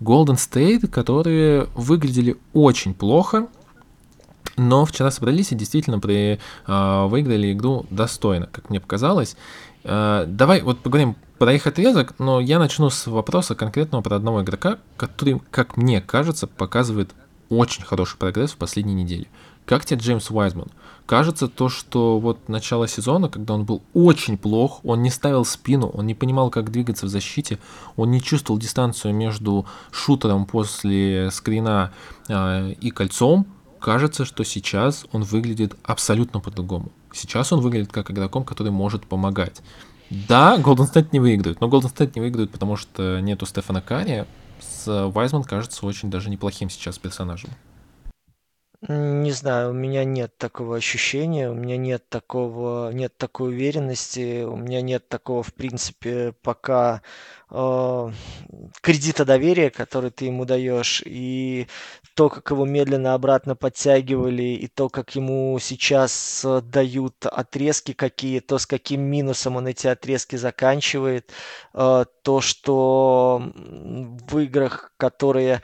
[0.00, 3.46] Golden State, которые выглядели очень плохо,
[4.56, 9.36] но вчера собрались и действительно при, э, выиграли игру достойно, как мне показалось.
[9.84, 14.42] Э, давай вот поговорим про их отрезок, но я начну с вопроса конкретного про одного
[14.42, 17.10] игрока, который, как мне кажется, показывает
[17.48, 19.26] очень хороший прогресс в последней неделе.
[19.66, 20.68] Как тебе Джеймс Уайзман?
[21.06, 25.88] Кажется то, что вот начало сезона, когда он был очень плох, он не ставил спину,
[25.88, 27.58] он не понимал, как двигаться в защите,
[27.96, 31.92] он не чувствовал дистанцию между шутером после скрина
[32.28, 33.46] э, и кольцом,
[33.84, 36.90] кажется, что сейчас он выглядит абсолютно по-другому.
[37.12, 39.60] Сейчас он выглядит как игроком, который может помогать.
[40.08, 44.24] Да, Golden State не выигрывает, но Golden State не выигрывает, потому что нету Стефана Карри.
[44.58, 47.50] С Вайзман кажется очень даже неплохим сейчас персонажем.
[48.88, 54.56] Не знаю, у меня нет такого ощущения, у меня нет такого, нет такой уверенности, у
[54.56, 57.02] меня нет такого, в принципе, пока
[58.80, 61.68] кредита доверия, который ты ему даешь, и
[62.14, 68.40] то, как его медленно обратно подтягивали, и то, как ему сейчас э, дают отрезки какие,
[68.40, 71.32] то, с каким минусом он эти отрезки заканчивает,
[71.74, 75.62] э, то, что в играх, которые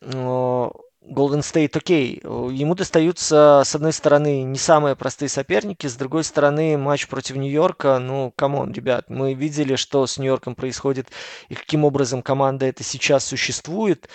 [0.00, 0.70] э,
[1.06, 6.78] Golden State, окей, ему достаются, с одной стороны, не самые простые соперники, с другой стороны,
[6.78, 11.08] матч против Нью-Йорка, ну, come on, ребят, мы видели, что с Нью-Йорком происходит
[11.48, 14.08] и каким образом команда это сейчас существует.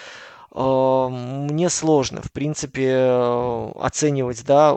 [0.52, 4.72] А, мне сложно, в принципе, э, оценивать, да,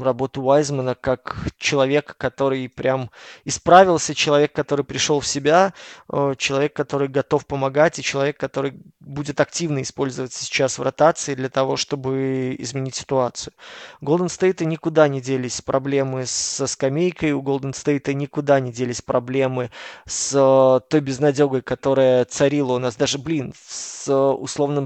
[0.00, 3.10] работу Уайзмана как человека, который прям
[3.44, 5.72] исправился, человек, который пришел в себя,
[6.12, 11.48] э, человек, который готов помогать, и человек, который будет активно использоваться сейчас в ротации для
[11.48, 13.54] того, чтобы изменить ситуацию.
[14.02, 19.70] Golden State никуда не делись проблемы со скамейкой, у Golden State никуда не делись проблемы
[20.04, 24.81] с э, той безнадегой, которая царила у нас, даже, блин, с условным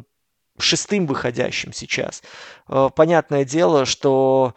[0.59, 2.22] шестым выходящим сейчас.
[2.68, 4.54] Э, понятное дело, что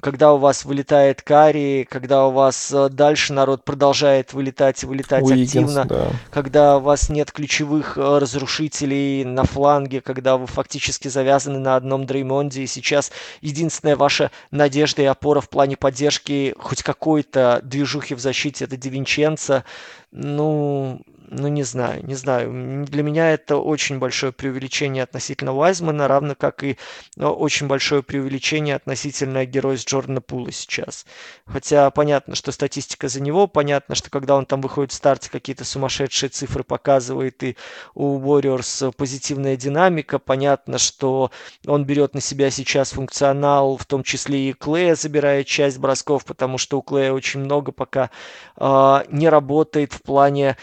[0.00, 5.22] когда у вас вылетает Кари, когда у вас э, дальше народ продолжает вылетать и вылетать
[5.22, 6.10] Уиггинс, активно, да.
[6.30, 12.04] когда у вас нет ключевых э, разрушителей на фланге, когда вы фактически завязаны на одном
[12.04, 18.20] Дреймонде, и сейчас единственная ваша надежда и опора в плане поддержки хоть какой-то движухи в
[18.20, 19.64] защите это Дивинченца,
[20.10, 21.00] ну,
[21.30, 22.84] ну, не знаю, не знаю.
[22.86, 26.76] Для меня это очень большое преувеличение относительно Вайзмана, равно как и
[27.16, 31.06] э, очень большое преувеличение относительно героя Джордана Пула сейчас.
[31.46, 35.64] Хотя понятно, что статистика за него, понятно, что когда он там выходит в старте, какие-то
[35.64, 37.56] сумасшедшие цифры показывает, и
[37.94, 41.30] у Warriors позитивная динамика, понятно, что
[41.64, 46.58] он берет на себя сейчас функционал, в том числе и Клея забирает часть бросков, потому
[46.58, 48.10] что у Клея очень много пока
[48.56, 50.56] э, не работает в плане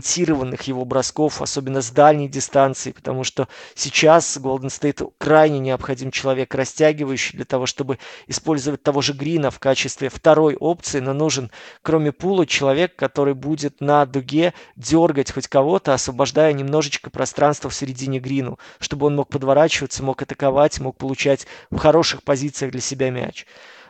[0.00, 6.54] гарантированных его бросков, особенно с дальней дистанции, потому что сейчас Golden State крайне необходим человек
[6.54, 11.50] растягивающий для того, чтобы использовать того же Грина в качестве второй опции, но нужен,
[11.82, 18.20] кроме пула, человек, который будет на дуге дергать хоть кого-то, освобождая немножечко пространства в середине
[18.20, 23.46] Грину, чтобы он мог подворачиваться, мог атаковать, мог получать в хороших позициях для себя мяч.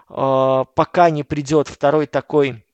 [0.08, 2.64] А, пока не придет второй такой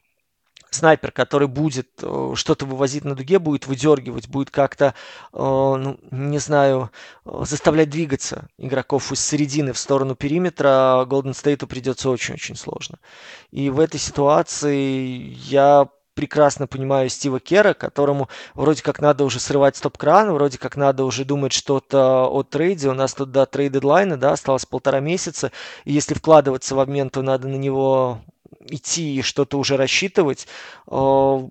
[0.70, 4.94] снайпер, который будет э, что-то вывозить на дуге, будет выдергивать, будет как-то,
[5.32, 6.90] э, ну, не знаю,
[7.24, 12.98] э, заставлять двигаться игроков из середины в сторону периметра, Golden State придется очень-очень сложно.
[13.50, 19.76] И в этой ситуации я прекрасно понимаю Стива Кера, которому вроде как надо уже срывать
[19.76, 22.88] стоп-кран, вроде как надо уже думать что-то о трейде.
[22.88, 25.52] У нас тут до трейд-дедлайна, да, осталось полтора месяца.
[25.84, 28.22] И если вкладываться в обмен, то надо на него
[28.68, 30.47] идти и что-то уже рассчитывать.
[30.86, 31.49] Э,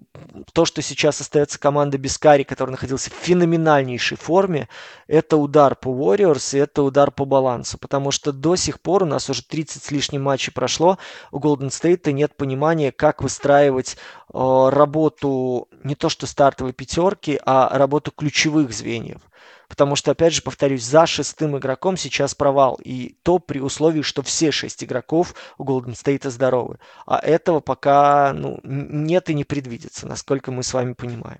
[0.53, 4.69] то, что сейчас остается команда без Кари, которая находился в феноменальнейшей форме,
[5.07, 7.77] это удар по Warriors и это удар по балансу.
[7.77, 10.97] Потому что до сих пор у нас уже 30 с лишним матчей прошло,
[11.31, 13.97] у Golden State нет понимания, как выстраивать
[14.33, 19.21] э, работу не то что стартовой пятерки, а работу ключевых звеньев.
[19.67, 22.79] Потому что, опять же, повторюсь, за шестым игроком сейчас провал.
[22.83, 26.77] И то при условии, что все шесть игроков у Golden State здоровы.
[27.05, 31.39] А этого пока ну, нет и не предвидится, насколько мы с вами понимаем.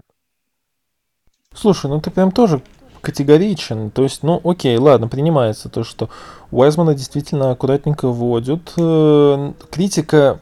[1.54, 2.62] Слушай, ну ты прям тоже
[3.06, 3.92] категоричен.
[3.92, 6.10] То есть, ну, окей, ладно, принимается то, что
[6.52, 8.74] Уайзмана действительно аккуратненько вводят.
[8.78, 10.40] Э, критика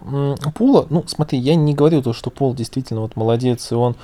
[0.55, 3.95] Пула, ну, смотри, я не говорю то, что Пул действительно вот молодец, и он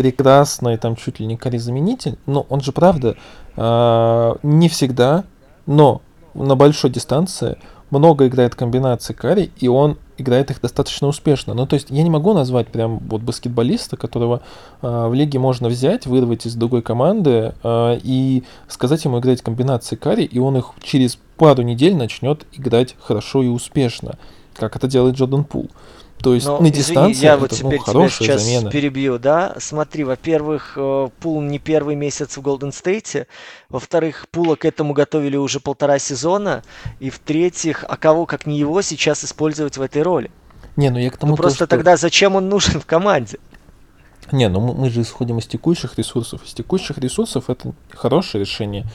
[0.00, 3.16] прекрасный, там чуть ли не заменитель, но он же, правда,
[3.54, 5.24] э, не всегда,
[5.66, 6.00] но
[6.32, 7.58] на большой дистанции
[7.90, 11.52] много играет комбинаций карри, и он играет их достаточно успешно.
[11.52, 14.40] Ну, то есть я не могу назвать прям вот баскетболиста, которого
[14.80, 19.96] э, в лиге можно взять, вырвать из другой команды э, и сказать ему играть комбинации
[19.96, 24.18] карри, и он их через пару недель начнет играть хорошо и успешно,
[24.54, 25.68] как это делает Джордан Пул.
[26.22, 28.70] То есть Но, на дистанции извини, я это, вот теперь ну, тебя сейчас замена.
[28.70, 29.54] перебью, да?
[29.58, 33.26] Смотри, во-первых, э, Пул не первый месяц в Голден Стейте,
[33.70, 36.62] во-вторых, Пула к этому готовили уже полтора сезона,
[36.98, 40.30] и в-третьих, а кого, как не его, сейчас использовать в этой роли?
[40.76, 41.32] Не, ну я к тому...
[41.32, 41.76] Ну просто то, что...
[41.76, 43.38] тогда зачем он нужен в команде?
[44.30, 46.44] Не, ну мы же исходим из текущих ресурсов.
[46.44, 48.86] Из текущих ресурсов это хорошее решение.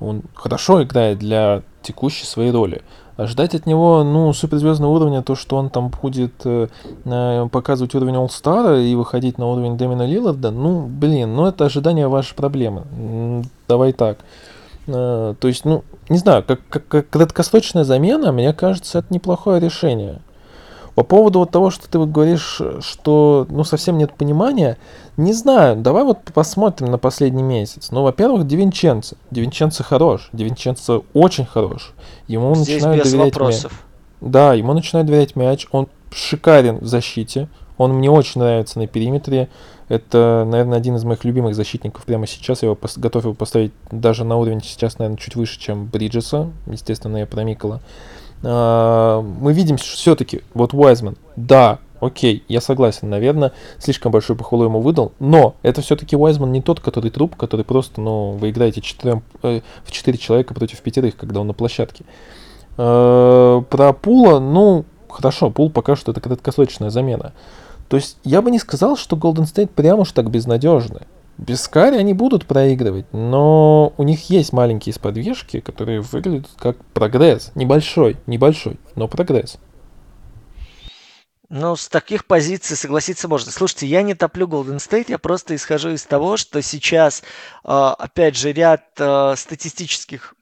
[0.00, 2.82] Он хорошо играет для текущей своей роли.
[3.18, 6.68] Ждать от него, ну, суперзвездного уровня, то, что он там будет э,
[7.04, 12.06] э показывать уровень All-Star и выходить на уровень Дэмина Лилларда, ну, блин, ну, это ожидание
[12.06, 13.44] вашей проблемы.
[13.66, 14.18] Давай так.
[14.86, 19.60] Э, то есть, ну, не знаю, как, как, как краткосрочная замена, мне кажется, это неплохое
[19.60, 20.20] решение.
[20.98, 24.78] По поводу вот того, что ты вот говоришь, что ну совсем нет понимания,
[25.16, 27.92] не знаю, давай вот посмотрим на последний месяц.
[27.92, 29.14] Ну, во-первых, Дивинченцо.
[29.30, 31.92] Дивинченцо хорош, Дивинченцо очень хорош.
[32.26, 33.70] Ему Здесь начинают без доверять вопросов.
[33.70, 34.32] мяч.
[34.32, 39.48] Да, ему начинают доверять мяч, он шикарен в защите, он мне очень нравится на периметре.
[39.88, 42.62] Это, наверное, один из моих любимых защитников прямо сейчас.
[42.62, 46.50] Я его готов его поставить даже на уровень сейчас, наверное, чуть выше, чем Бриджеса.
[46.66, 47.80] Естественно, я про Микола.
[48.42, 54.80] А, мы видим все-таки, вот Уайзман, да, окей, я согласен, наверное, слишком большой похвалу ему
[54.80, 59.22] выдал, но это все-таки Уайзман не тот, который труп, который просто, ну, вы играете четырем,
[59.42, 62.04] э, в четыре человека против пятерых, когда он на площадке.
[62.76, 67.32] Э, про Пула, ну, хорошо, Пул пока что это краткосрочная замена.
[67.88, 71.00] То есть я бы не сказал, что Golden State прямо уж так безнадежны.
[71.38, 77.52] Без кари они будут проигрывать, но у них есть маленькие сподвижки, которые выглядят как прогресс.
[77.54, 79.58] Небольшой, небольшой, но прогресс.
[81.48, 83.52] Ну, с таких позиций согласиться можно.
[83.52, 87.22] Слушайте, я не топлю Golden State, я просто исхожу из того, что сейчас,
[87.64, 90.34] а, опять же, ряд а, статистических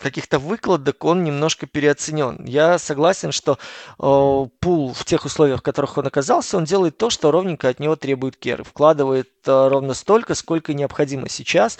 [0.00, 2.44] каких-то выкладок он немножко переоценен.
[2.44, 3.58] Я согласен, что
[3.98, 7.80] э, Пул в тех условиях, в которых он оказался, он делает то, что ровненько от
[7.80, 8.64] него требует Кер.
[8.64, 11.78] Вкладывает э, ровно столько, сколько необходимо сейчас,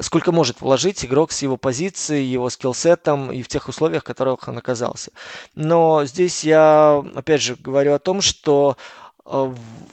[0.00, 4.48] сколько может вложить игрок с его позиции, его скиллсетом и в тех условиях, в которых
[4.48, 5.10] он оказался.
[5.54, 8.76] Но здесь я, опять же, говорю о том, что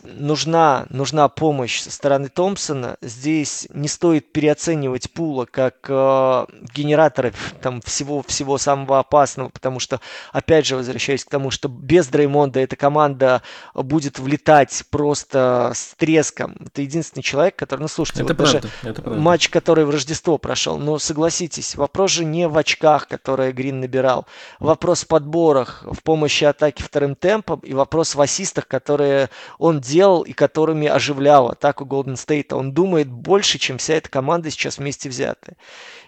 [0.03, 2.97] нужна, нужна помощь со стороны Томпсона.
[3.01, 9.99] Здесь не стоит переоценивать Пула как э, генератора там, всего, всего самого опасного, потому что,
[10.31, 13.41] опять же, возвращаясь к тому, что без Дреймонда эта команда
[13.73, 16.55] будет влетать просто с треском.
[16.65, 19.21] Это единственный человек, который, ну слушайте, это вот правда, даже это правда.
[19.21, 24.27] матч, который в Рождество прошел, но согласитесь, вопрос же не в очках, которые Грин набирал,
[24.59, 29.22] вопрос в подборах, в помощи атаке вторым темпом и вопрос в ассистах, которые
[29.57, 32.53] он делал и которыми оживлял атаку Golden State.
[32.53, 35.55] Он думает больше, чем вся эта команда сейчас вместе взятая.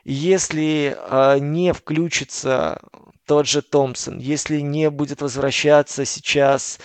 [0.04, 2.82] Если э, не включится
[3.26, 6.80] тот же Томпсон, если не будет возвращаться сейчас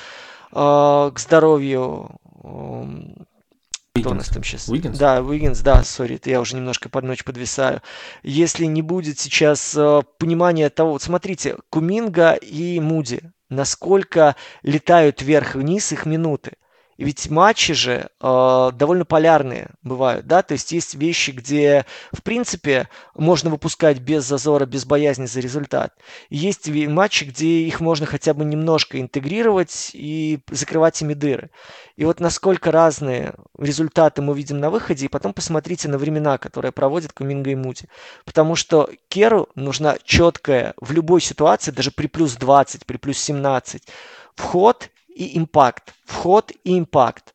[0.53, 2.11] э, к здоровью
[4.01, 4.69] кто у нас там сейчас?
[4.69, 4.99] Уиггинс?
[4.99, 7.83] Да, Уиггинс, да, сори, я уже немножко под ночь подвисаю.
[8.23, 13.21] Если не будет сейчас э, понимания того, вот смотрите, Куминга и Муди,
[13.51, 16.53] насколько летают вверх-вниз их минуты.
[17.01, 22.91] Ведь матчи же э, довольно полярные бывают, да, то есть есть вещи, где, в принципе,
[23.15, 25.95] можно выпускать без зазора, без боязни за результат.
[26.29, 31.49] есть матчи, где их можно хотя бы немножко интегрировать и закрывать ими дыры.
[31.97, 36.71] И вот насколько разные результаты мы видим на выходе, и потом посмотрите на времена, которые
[36.71, 37.89] проводят Куминга и Мути.
[38.27, 43.89] Потому что Керу нужна четкая в любой ситуации, даже при плюс 20, при плюс 17,
[44.35, 45.95] вход и импакт.
[46.05, 47.35] Вход и импакт.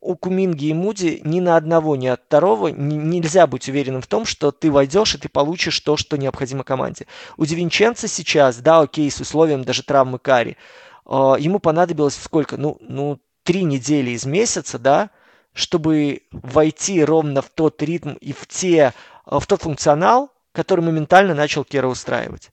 [0.00, 4.24] У Куминги и Муди ни на одного, ни от второго нельзя быть уверенным в том,
[4.24, 7.06] что ты войдешь и ты получишь то, что необходимо команде.
[7.36, 10.56] У Дивинченца сейчас, да, окей, с условием даже травмы Кари,
[11.04, 12.56] э, ему понадобилось сколько?
[12.56, 15.10] Ну, ну, три недели из месяца, да,
[15.52, 18.94] чтобы войти ровно в тот ритм и в, те,
[19.26, 22.50] э, в тот функционал, который моментально начал Кера устраивать.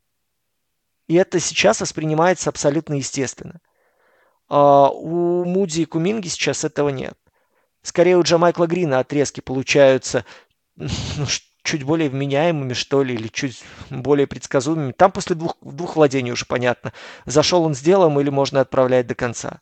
[1.07, 3.61] И это сейчас воспринимается абсолютно естественно.
[4.49, 7.17] А у Муди и Куминги сейчас этого нет.
[7.81, 10.25] Скорее у Джамайкла Грина отрезки получаются
[10.75, 10.87] ну,
[11.63, 14.93] чуть более вменяемыми, что ли, или чуть более предсказуемыми.
[14.93, 16.93] Там после двух, двух владений уже понятно,
[17.25, 19.59] зашел он с делом или можно отправлять до конца.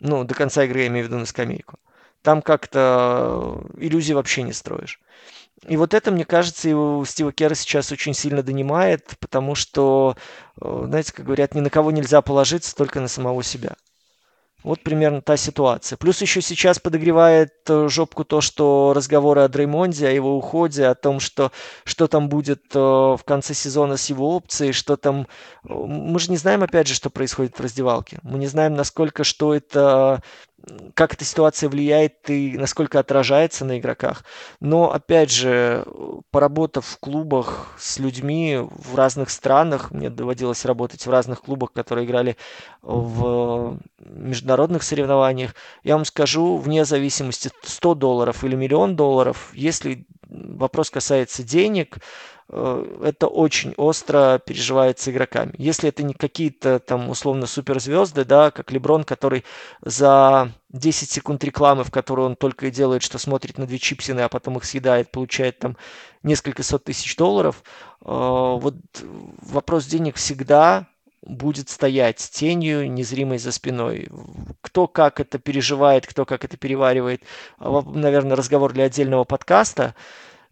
[0.00, 1.78] Ну, до конца игры я имею в виду на скамейку.
[2.22, 5.00] Там как-то иллюзий вообще не строишь.
[5.66, 10.16] И вот это, мне кажется, его Стива Кера сейчас очень сильно донимает, потому что,
[10.60, 13.74] э, знаете, как говорят, ни на кого нельзя положиться, только на самого себя.
[14.64, 15.96] Вот примерно та ситуация.
[15.96, 20.96] Плюс еще сейчас подогревает э, жопку то, что разговоры о Дреймонде, о его уходе, о
[20.96, 21.52] том, что,
[21.84, 25.28] что там будет э, в конце сезона с его опцией, что там...
[25.62, 28.18] Мы же не знаем, опять же, что происходит в раздевалке.
[28.22, 30.22] Мы не знаем, насколько, что это
[30.94, 34.24] как эта ситуация влияет и насколько отражается на игроках.
[34.60, 35.84] Но, опять же,
[36.30, 42.06] поработав в клубах с людьми в разных странах, мне доводилось работать в разных клубах, которые
[42.06, 42.36] играли
[42.82, 45.54] в международных соревнованиях,
[45.84, 51.98] я вам скажу, вне зависимости 100 долларов или миллион долларов, если вопрос касается денег,
[52.50, 55.52] это очень остро переживается игроками.
[55.58, 59.44] Если это не какие-то там условно суперзвезды, да, как Леброн, который
[59.82, 64.20] за 10 секунд рекламы, в которой он только и делает, что смотрит на две чипсины,
[64.20, 65.76] а потом их съедает, получает там
[66.22, 67.62] несколько сот тысяч долларов,
[68.00, 68.76] э, вот
[69.42, 70.86] вопрос денег всегда
[71.22, 74.08] будет стоять тенью, незримой за спиной.
[74.62, 77.22] Кто как это переживает, кто как это переваривает,
[77.58, 79.94] наверное, разговор для отдельного подкаста.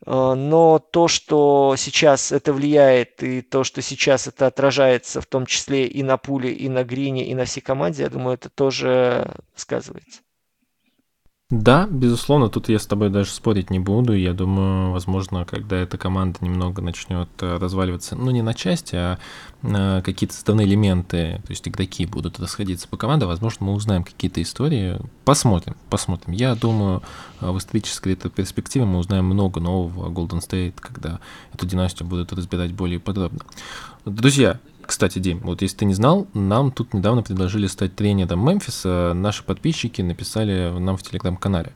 [0.05, 5.47] Э, но то, что сейчас это влияет, и то, что сейчас это отражается, в том
[5.47, 9.35] числе и на пуле, и на грине, и на всей команде, я думаю, это тоже
[9.55, 10.26] сказывается.
[11.49, 14.15] Да, безусловно, тут я с тобой даже спорить не буду.
[14.15, 19.19] Я думаю, возможно, когда эта команда немного начнет э, разваливаться, ну не на части, а
[19.63, 24.43] э, какие-то составные элементы, то есть игроки будут расходиться по команде, возможно, мы узнаем какие-то
[24.43, 24.99] истории.
[25.25, 26.35] Посмотрим, посмотрим.
[26.35, 27.05] Я думаю,
[27.41, 31.21] э, в исторической этой перспективе мы узнаем много нового о Golden State, когда
[31.53, 33.39] эту династию будут разбирать более подробно.
[34.05, 39.13] Друзья, кстати, Дим, вот если ты не знал, нам тут недавно предложили стать тренером Мемфиса.
[39.15, 41.73] Наши подписчики написали нам в телеграм-канале.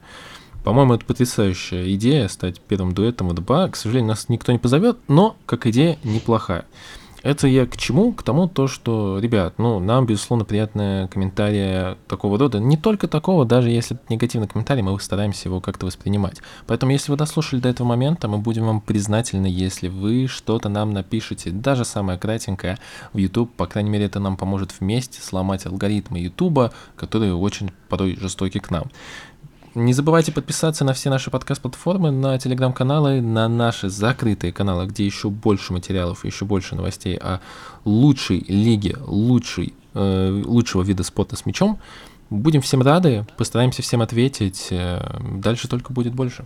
[0.64, 3.68] По-моему, это потрясающая идея стать первым дуэтом в ДБА.
[3.70, 6.66] К сожалению, нас никто не позовет, но как идея неплохая.
[7.22, 8.12] Это я к чему?
[8.12, 12.58] К тому, то, что, ребят, ну, нам, безусловно, приятные комментарии такого рода.
[12.58, 16.40] Не только такого, даже если это негативный комментарий, мы стараемся его как-то воспринимать.
[16.66, 20.92] Поэтому, если вы дослушали до этого момента, мы будем вам признательны, если вы что-то нам
[20.92, 22.78] напишите, даже самое кратенькое
[23.12, 23.52] в YouTube.
[23.54, 28.70] По крайней мере, это нам поможет вместе сломать алгоритмы YouTube, которые очень порой жестоки к
[28.70, 28.84] нам.
[29.76, 35.30] Не забывайте подписаться на все наши подкаст-платформы, на телеграм-каналы, на наши закрытые каналы, где еще
[35.30, 37.38] больше материалов, еще больше новостей о
[37.84, 41.78] лучшей лиге, лучшей, э, лучшего вида спорта с мячом.
[42.30, 44.68] Будем всем рады, постараемся всем ответить.
[44.70, 46.44] Э, дальше только будет больше.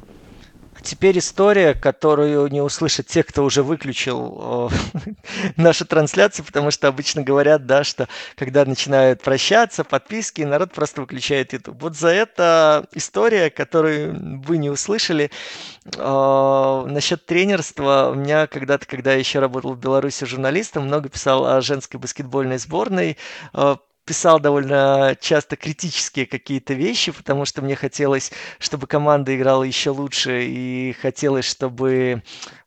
[0.83, 4.71] Теперь история, которую не услышат те, кто уже выключил
[5.57, 11.53] нашу трансляцию, потому что обычно говорят, да, что когда начинают прощаться, подписки, народ просто выключает
[11.53, 11.81] YouTube.
[11.81, 15.31] Вот за это история, которую вы не услышали.
[15.97, 18.11] Насчет тренерства.
[18.13, 22.59] У меня когда-то, когда я еще работал в Беларуси журналистом, много писал о женской баскетбольной
[22.59, 23.17] сборной.
[24.05, 30.45] Писал довольно часто критические какие-то вещи, потому что мне хотелось, чтобы команда играла еще лучше,
[30.45, 32.23] и хотелось, чтобы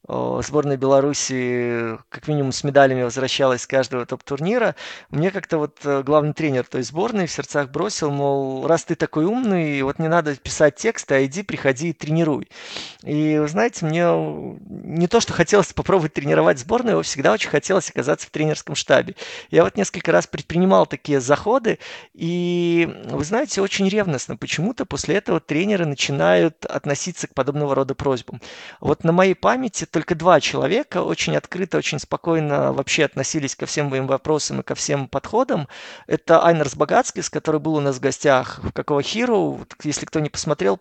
[0.07, 4.75] сборная Беларуси как минимум с медалями возвращалась с каждого топ-турнира.
[5.09, 9.25] Мне как-то вот э, главный тренер той сборной в сердцах бросил, мол, раз ты такой
[9.25, 12.47] умный, вот не надо писать тексты, а иди, приходи и тренируй.
[13.03, 14.05] И, вы знаете, мне
[14.69, 19.15] не то, что хотелось попробовать тренировать сборную, его всегда очень хотелось оказаться в тренерском штабе.
[19.51, 21.79] Я вот несколько раз предпринимал такие заходы,
[22.13, 28.41] и, вы знаете, очень ревностно почему-то после этого тренеры начинают относиться к подобного рода просьбам.
[28.79, 33.87] Вот на моей памяти только два человека очень открыто, очень спокойно вообще относились ко всем
[33.87, 35.67] моим вопросам и ко всем подходам.
[36.05, 39.65] Это Айнерс Богатскис, который был у нас в гостях в Какого Хиру.
[39.81, 40.79] Если кто не посмотрел,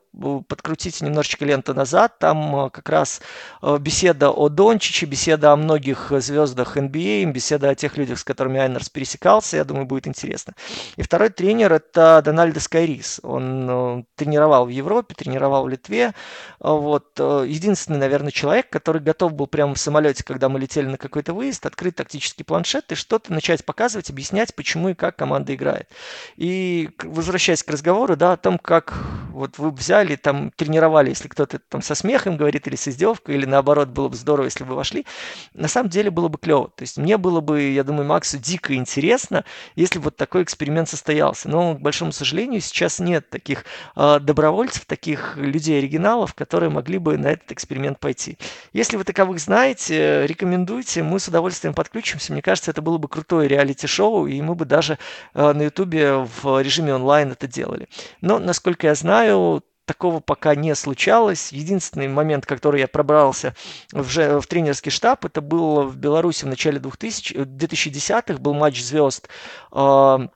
[0.49, 2.19] подкрутите немножечко ленту назад.
[2.19, 3.23] Там э, как раз
[3.63, 8.25] э, беседа о Дончиче, беседа о многих звездах NBA, а, беседа о тех людях, с
[8.25, 9.57] которыми Айнерс пересекался.
[9.57, 10.53] Я думаю, будет интересно.
[10.97, 13.21] И второй тренер– это Дональдо Скайрис.
[13.23, 16.13] Он э, тренировал в Европе, тренировал в Литве.
[16.61, 17.19] Вот.
[17.19, 21.65] Единственный, наверное, человек, который готов был прямо в самолете, когда мы летели на какой-то выезд,
[21.65, 25.89] открыть тактический планшет и что-то начать показывать, объяснять, почему и как команда играет.
[26.37, 28.95] И возвращаясь к разговору, да, о том, как
[29.31, 33.47] вот вы взяли, там, тренировали, если кто-то там со смехом говорит или с издевкой, или
[33.47, 35.07] наоборот, было бы здорово, если бы вошли,
[35.55, 36.73] на самом деле было бы клево.
[36.75, 39.45] То есть мне было бы, я думаю, Максу дико интересно,
[39.77, 41.49] если бы вот такой эксперимент состоялся.
[41.49, 47.29] Но, к большому сожалению, сейчас нет таких э, добровольцев, таких людей-оригиналов, которые могли бы на
[47.29, 48.39] этот эксперимент пойти.
[48.73, 52.33] Если вы таковых знаете, рекомендуйте, мы с удовольствием подключимся.
[52.33, 54.99] Мне кажется, это было бы крутое реалити-шоу, и мы бы даже
[55.35, 57.89] э, на Ютубе в режиме онлайн это делали.
[58.21, 61.53] Но, насколько я знаю, такого пока не случалось.
[61.53, 63.55] Единственный момент, который я пробрался
[63.93, 68.83] в, же, в тренерский штаб, это был в Беларуси в начале 2000, 2010-х, был матч
[68.83, 69.29] звезд
[69.73, 70.29] э,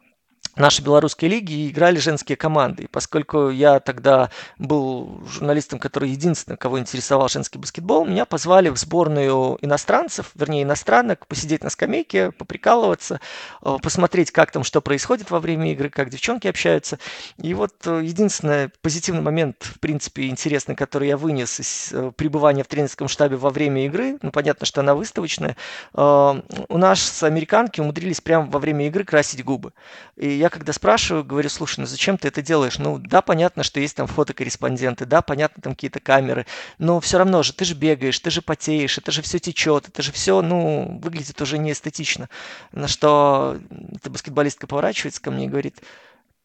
[0.56, 2.84] нашей белорусской лиги играли женские команды.
[2.84, 8.76] И поскольку я тогда был журналистом, который единственный, кого интересовал женский баскетбол, меня позвали в
[8.76, 13.20] сборную иностранцев, вернее иностранок, посидеть на скамейке, поприкалываться,
[13.62, 16.98] э, посмотреть, как там что происходит во время игры, как девчонки общаются.
[17.38, 22.64] И вот э, единственный позитивный момент, в принципе, интересный, который я вынес из э, пребывания
[22.64, 25.56] в тренерском штабе во время игры, ну, понятно, что она выставочная,
[25.92, 29.72] у нас американки умудрились прямо во время игры красить губы.
[30.16, 32.78] И я когда спрашиваю, говорю, слушай, ну зачем ты это делаешь?
[32.78, 36.46] Ну да, понятно, что есть там фотокорреспонденты, да, понятно, там какие-то камеры,
[36.78, 40.00] но все равно же ты же бегаешь, ты же потеешь, это же все течет, это
[40.02, 42.30] же все, ну, выглядит уже не эстетично.
[42.72, 43.60] На что
[43.92, 45.82] эта баскетболистка поворачивается ко мне и говорит,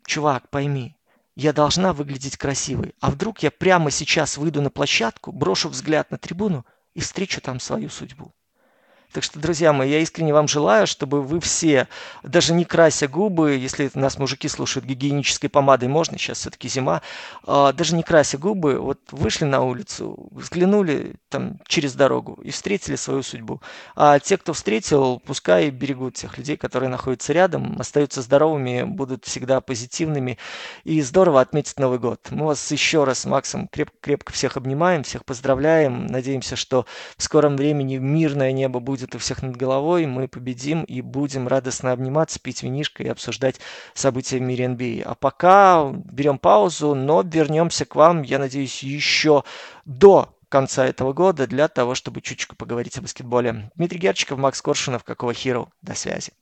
[0.05, 0.97] чувак, пойми,
[1.37, 2.95] я должна выглядеть красивой.
[2.99, 6.65] А вдруг я прямо сейчас выйду на площадку, брошу взгляд на трибуну
[6.95, 8.34] и встречу там свою судьбу.
[9.15, 11.87] Так что, друзья мои, я искренне вам желаю, чтобы вы все,
[12.21, 17.01] даже не крася губы, если нас мужики слушают гигиенической помадой, можно, сейчас все-таки зима,
[17.45, 22.97] а, даже не крася губы, вот вышли на улицу, взглянули там через дорогу и встретили
[22.97, 23.61] свою судьбу.
[23.95, 29.61] А те, кто встретил, пускай берегут тех людей, которые находятся рядом, остаются здоровыми, будут всегда
[29.61, 30.37] позитивными
[30.83, 32.27] и здорово отметить Новый год.
[32.31, 36.85] Мы вас еще раз Максом крепко-крепко всех обнимаем, всех поздравляем, надеемся, что
[37.15, 41.47] в скором времени мирное небо будет будет у всех над головой, мы победим и будем
[41.47, 43.59] радостно обниматься, пить винишко и обсуждать
[43.93, 45.03] события в мире NBA.
[45.03, 49.43] А пока берем паузу, но вернемся к вам, я надеюсь, еще
[49.85, 53.69] до конца этого года для того, чтобы чуть-чуть поговорить о баскетболе.
[53.75, 55.67] Дмитрий Герчиков, Макс Коршунов, Какого Хиро.
[55.81, 56.31] До связи.